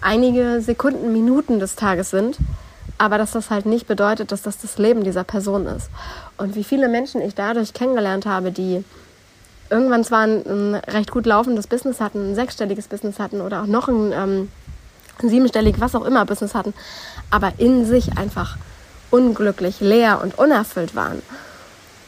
einige 0.00 0.60
Sekunden, 0.60 1.12
Minuten 1.12 1.60
des 1.60 1.76
Tages 1.76 2.10
sind, 2.10 2.38
aber 2.98 3.18
dass 3.18 3.32
das 3.32 3.50
halt 3.50 3.66
nicht 3.66 3.86
bedeutet, 3.86 4.32
dass 4.32 4.42
das 4.42 4.58
das 4.58 4.78
Leben 4.78 5.04
dieser 5.04 5.24
Person 5.24 5.66
ist. 5.66 5.90
Und 6.36 6.54
wie 6.54 6.64
viele 6.64 6.88
Menschen 6.88 7.20
ich 7.20 7.34
dadurch 7.34 7.72
kennengelernt 7.72 8.26
habe, 8.26 8.52
die 8.52 8.84
irgendwann 9.70 10.04
zwar 10.04 10.26
ein, 10.26 10.44
ein 10.46 10.74
recht 10.74 11.10
gut 11.10 11.26
laufendes 11.26 11.66
Business 11.66 12.00
hatten, 12.00 12.32
ein 12.32 12.34
sechsstelliges 12.34 12.88
Business 12.88 13.18
hatten 13.18 13.40
oder 13.40 13.62
auch 13.62 13.66
noch 13.66 13.88
ein, 13.88 14.12
ähm, 14.12 14.48
ein 15.22 15.28
siebenstellig, 15.28 15.76
was 15.80 15.94
auch 15.94 16.04
immer 16.04 16.26
Business 16.26 16.54
hatten, 16.54 16.74
aber 17.30 17.52
in 17.58 17.86
sich 17.86 18.18
einfach 18.18 18.56
unglücklich, 19.10 19.80
leer 19.80 20.20
und 20.22 20.38
unerfüllt 20.38 20.94
waren. 20.94 21.22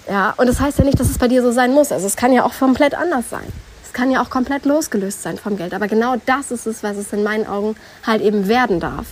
Ja, 0.09 0.35
und 0.37 0.49
das 0.49 0.61
heißt 0.61 0.79
ja 0.79 0.85
nicht, 0.85 0.99
dass 0.99 1.09
es 1.09 1.19
bei 1.19 1.29
dir 1.29 1.43
so 1.43 1.53
sein 1.53 1.73
muss. 1.73 1.93
Also 1.93 2.07
es 2.07 2.17
kann 2.17 2.33
ja 2.33 2.45
auch 2.45 2.53
komplett 2.59 2.95
anders 2.95 3.31
sein. 3.31 3.53
Kann 3.93 4.11
ja 4.11 4.23
auch 4.23 4.31
komplett 4.31 4.65
losgelöst 4.65 5.23
sein 5.23 5.39
vom 5.39 5.57
Geld. 5.57 5.75
Aber 5.75 5.89
genau 5.89 6.17
das 6.27 6.51
ist 6.51 6.67
es, 6.67 6.83
was 6.83 6.97
es 6.97 7.13
in 7.13 7.23
meinen 7.23 7.47
Augen 7.47 7.77
halt 8.07 8.23
eben 8.23 8.49
werden 8.49 8.81
darf. 8.81 9.07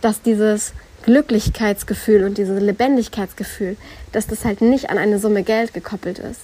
Dass 0.00 0.22
dieses 0.22 0.72
Glücklichkeitsgefühl 1.02 2.24
und 2.24 2.38
dieses 2.38 2.60
Lebendigkeitsgefühl, 2.60 3.76
dass 4.12 4.26
das 4.26 4.44
halt 4.44 4.60
nicht 4.60 4.90
an 4.90 4.98
eine 4.98 5.18
Summe 5.18 5.42
Geld 5.42 5.72
gekoppelt 5.72 6.18
ist, 6.18 6.40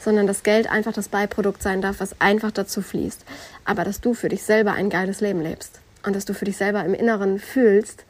sondern 0.00 0.26
dass 0.26 0.42
Geld 0.42 0.70
einfach 0.70 0.92
das 0.92 1.08
Beiprodukt 1.08 1.62
sein 1.62 1.82
darf, 1.82 2.00
was 2.00 2.20
einfach 2.20 2.52
dazu 2.52 2.82
fließt. 2.82 3.24
Aber 3.64 3.84
dass 3.84 4.00
du 4.00 4.14
für 4.14 4.28
dich 4.28 4.42
selber 4.42 4.72
ein 4.72 4.90
geiles 4.90 5.20
Leben 5.20 5.40
lebst 5.40 5.80
und 6.04 6.14
dass 6.14 6.24
du 6.24 6.34
für 6.34 6.44
dich 6.44 6.56
selber 6.56 6.84
im 6.84 6.94
Inneren 6.94 7.38
fühlst, 7.38 8.04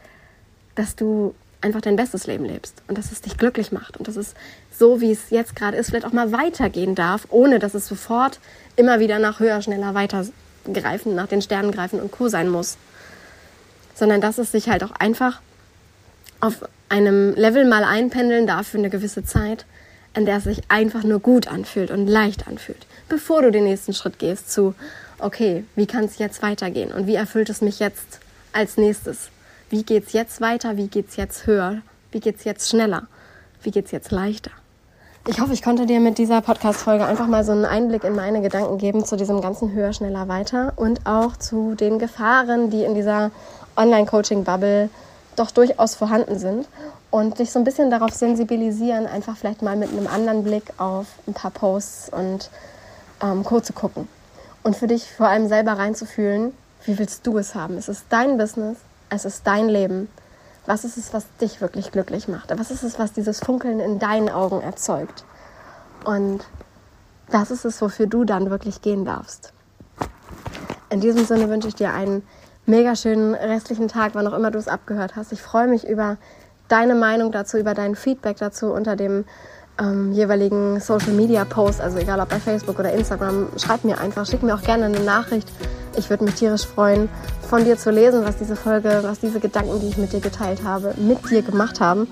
dass 0.75 0.95
du 0.95 1.35
einfach 1.67 1.81
dein 1.81 1.97
bestes 1.97 2.27
Leben 2.27 2.45
lebst 2.45 2.83
und 2.89 2.97
dass 2.97 3.13
es 3.13 3.21
dich 3.21 3.37
glücklich 3.37 3.73
macht 3.73 3.97
und 3.97 4.09
dass 4.09 4.17
es 4.17 4.35
so, 4.71 5.01
wie 5.01 5.13
es 5.13 5.31
jetzt 5.31 5.55
gerade 5.57 5.77
ist, 5.77 5.91
vielleicht 5.91 6.07
auch 6.07 6.13
mal 6.13 6.33
weitergehen 6.33 6.95
darf, 6.95 7.27
ohne 7.31 7.59
dass 7.59 7.75
es 7.75 7.87
sofort 7.87 8.39
immer 8.77 9.01
wieder 9.01 9.19
nach 9.19 9.41
höher, 9.41 9.61
schneller 9.61 9.95
weitergreifen, 9.95 11.15
nach 11.15 11.29
den 11.29 11.43
Sternen 11.43 11.73
greifen 11.73 12.01
und 12.01 12.11
Co. 12.11 12.29
sein 12.29 12.49
muss. 12.49 12.77
Sondern 13.95 14.21
dass 14.21 14.39
es 14.39 14.53
sich 14.53 14.69
halt 14.69 14.85
auch 14.85 14.93
einfach 14.93 15.41
auf 16.41 16.65
einem 16.89 17.35
Level 17.35 17.65
mal 17.65 17.85
einpendeln 17.85 18.47
darf 18.47 18.69
für 18.69 18.79
eine 18.79 18.91
gewisse 18.91 19.25
Zeit, 19.25 19.65
in 20.15 20.27
der 20.27 20.39
es 20.39 20.45
sich 20.45 20.63
einfach 20.69 21.05
nur 21.05 21.21
gut 21.21 21.49
anfühlt 21.49 21.91
und 21.91 22.07
leicht 22.07 22.49
anfühlt, 22.49 22.87
bevor 23.09 23.43
du 23.43 23.51
den 23.51 23.65
nächsten 23.65 23.93
Schritt 23.93 24.19
gehst 24.19 24.51
zu, 24.51 24.75
okay, 25.19 25.65
wie 25.75 25.87
kann 25.87 26.05
es 26.05 26.19
jetzt 26.19 26.43
weitergehen 26.43 26.93
und 26.93 27.07
wie 27.07 27.15
erfüllt 27.15 27.51
es 27.51 27.61
mich 27.61 27.79
jetzt 27.79 28.21
als 28.53 28.77
nächstes? 28.77 29.31
Wie 29.69 29.83
geht 29.83 30.07
es 30.07 30.13
jetzt 30.13 30.41
weiter? 30.41 30.77
Wie 30.77 30.87
geht 30.87 31.09
es 31.09 31.17
jetzt 31.17 31.47
höher? 31.47 31.79
Wie 32.13 32.21
geht 32.21 32.37
es 32.37 32.45
jetzt 32.45 32.71
schneller? 32.71 33.09
Wie 33.63 33.73
geht 33.73 33.87
es 33.87 33.91
jetzt 33.91 34.13
leichter? 34.13 34.53
Ich 35.27 35.41
hoffe, 35.41 35.55
ich 35.55 35.63
konnte 35.63 35.87
dir 35.87 35.99
mit 35.99 36.19
dieser 36.19 36.41
Podcast-Folge 36.41 37.05
einfach 37.05 37.27
mal 37.27 37.43
so 37.43 37.51
einen 37.51 37.65
Einblick 37.65 38.05
in 38.05 38.15
meine 38.15 38.43
Gedanken 38.43 38.79
geben 38.79 39.05
zu 39.05 39.17
diesem 39.17 39.41
ganzen 39.41 39.73
höher, 39.73 39.93
schneller, 39.93 40.29
weiter 40.29 40.73
und 40.77 41.05
auch 41.05 41.37
zu 41.37 41.75
den 41.75 41.99
Gefahren, 41.99 42.71
die 42.71 42.85
in 42.85 42.95
dieser 42.95 43.33
Online-Coaching-Bubble 43.77 44.89
doch 45.35 45.51
durchaus 45.51 45.97
vorhanden 45.97 46.39
sind 46.39 46.69
und 47.11 47.41
dich 47.41 47.51
so 47.51 47.59
ein 47.59 47.65
bisschen 47.65 47.91
darauf 47.91 48.15
sensibilisieren, 48.15 49.09
einfach 49.09 49.37
vielleicht 49.37 49.63
mal 49.63 49.75
mit 49.75 49.91
einem 49.91 50.07
anderen 50.07 50.45
Blick 50.45 50.73
auf 50.79 51.07
ein 51.27 51.35
paar 51.35 51.51
Posts 51.51 52.11
und 52.11 52.51
ähm, 53.21 53.43
Co. 53.43 53.59
zu 53.59 53.73
gucken. 53.73 54.07
Und 54.63 54.77
für 54.77 54.87
dich 54.87 55.11
vor 55.11 55.27
allem 55.27 55.49
selber 55.49 55.73
reinzufühlen, 55.73 56.53
wie 56.85 57.01
willst 57.01 57.27
du 57.27 57.37
es 57.37 57.57
haben? 57.57 57.77
Es 57.77 57.89
ist 57.89 58.05
dein 58.11 58.39
Business, 58.39 58.77
es 59.11 59.25
ist 59.25 59.47
dein 59.47 59.69
Leben 59.69 60.09
was 60.67 60.85
ist 60.85 60.97
es, 60.97 61.15
was 61.15 61.25
dich 61.41 61.61
wirklich 61.61 61.93
glücklich 61.93 62.29
macht? 62.29 62.57
Was 62.59 62.71
ist 62.71 62.83
es, 62.83 62.99
was 62.99 63.13
dieses 63.13 63.39
Funkeln 63.39 63.81
in 63.81 63.99
deinen 63.99 64.29
Augen 64.29 64.61
erzeugt? 64.61 65.25
Und 66.05 66.45
das 67.31 67.51
ist 67.51 67.65
es, 67.65 67.81
wofür 67.81 68.07
du 68.07 68.25
dann 68.25 68.51
wirklich 68.51 68.83
gehen 68.83 69.05
darfst. 69.05 69.53
In 70.91 71.01
diesem 71.01 71.25
Sinne 71.25 71.49
wünsche 71.49 71.69
ich 71.69 71.75
dir 71.75 71.93
einen 71.93 72.23
mega 72.67 72.97
schönen 72.97 73.35
restlichen 73.35 73.89
Tag, 73.89 74.15
wann 74.15 74.27
auch 74.27 74.33
immer 74.33 74.51
du 74.51 74.59
es 74.59 74.69
abgehört 74.69 75.17
hast. 75.17 75.33
Ich 75.33 75.41
freue 75.41 75.69
mich 75.69 75.87
über 75.87 76.17
deine 76.69 76.97
Meinung 76.97 77.31
dazu, 77.31 77.59
über 77.59 77.75
dein 77.75 77.95
Feedback 77.95 78.37
dazu 78.39 78.73
unter 78.73 78.97
dem 78.97 79.25
ähm, 79.81 80.13
jeweiligen 80.13 80.81
Social 80.81 81.13
Media 81.13 81.45
Post, 81.45 81.81
also 81.81 81.99
egal 81.99 82.21
ob 82.21 82.29
bei 82.29 82.41
Facebook 82.41 82.79
oder 82.79 82.93
Instagram, 82.93 83.49
schreib 83.57 83.85
mir 83.85 83.99
einfach, 83.99 84.27
schick 84.27 84.43
mir 84.43 84.55
auch 84.55 84.63
gerne 84.63 84.87
eine 84.87 85.01
Nachricht. 85.01 85.49
Ich 85.99 86.11
würde 86.11 86.25
mich 86.25 86.35
tierisch 86.35 86.67
freuen, 86.67 87.09
von 87.49 87.65
dir 87.65 87.79
zu 87.79 87.91
lesen, 87.91 88.25
was 88.25 88.37
diese 88.37 88.57
Folge, 88.57 89.01
was 89.03 89.21
diese 89.21 89.41
Gedanken, 89.41 89.81
die 89.81 89.89
ich 89.89 89.97
mit 89.97 90.13
dir 90.13 90.21
geteilt 90.21 90.63
habe, 90.65 90.95
mit 90.97 91.31
dir 91.31 91.43
gemacht 91.43 91.81
haben. 91.81 92.09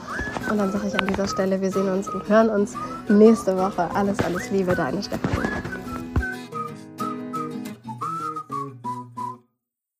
Und 0.50 0.58
dann 0.58 0.72
sage 0.72 0.88
ich 0.88 0.98
an 0.98 1.06
dieser 1.06 1.28
Stelle, 1.28 1.60
wir 1.60 1.70
sehen 1.70 1.88
uns 1.88 2.08
und 2.08 2.28
hören 2.28 2.48
uns 2.48 2.74
nächste 3.08 3.56
Woche. 3.56 3.88
Alles, 3.94 4.18
alles 4.20 4.50
Liebe, 4.50 4.74
deine 4.74 5.02
Stefanie. 5.02 5.73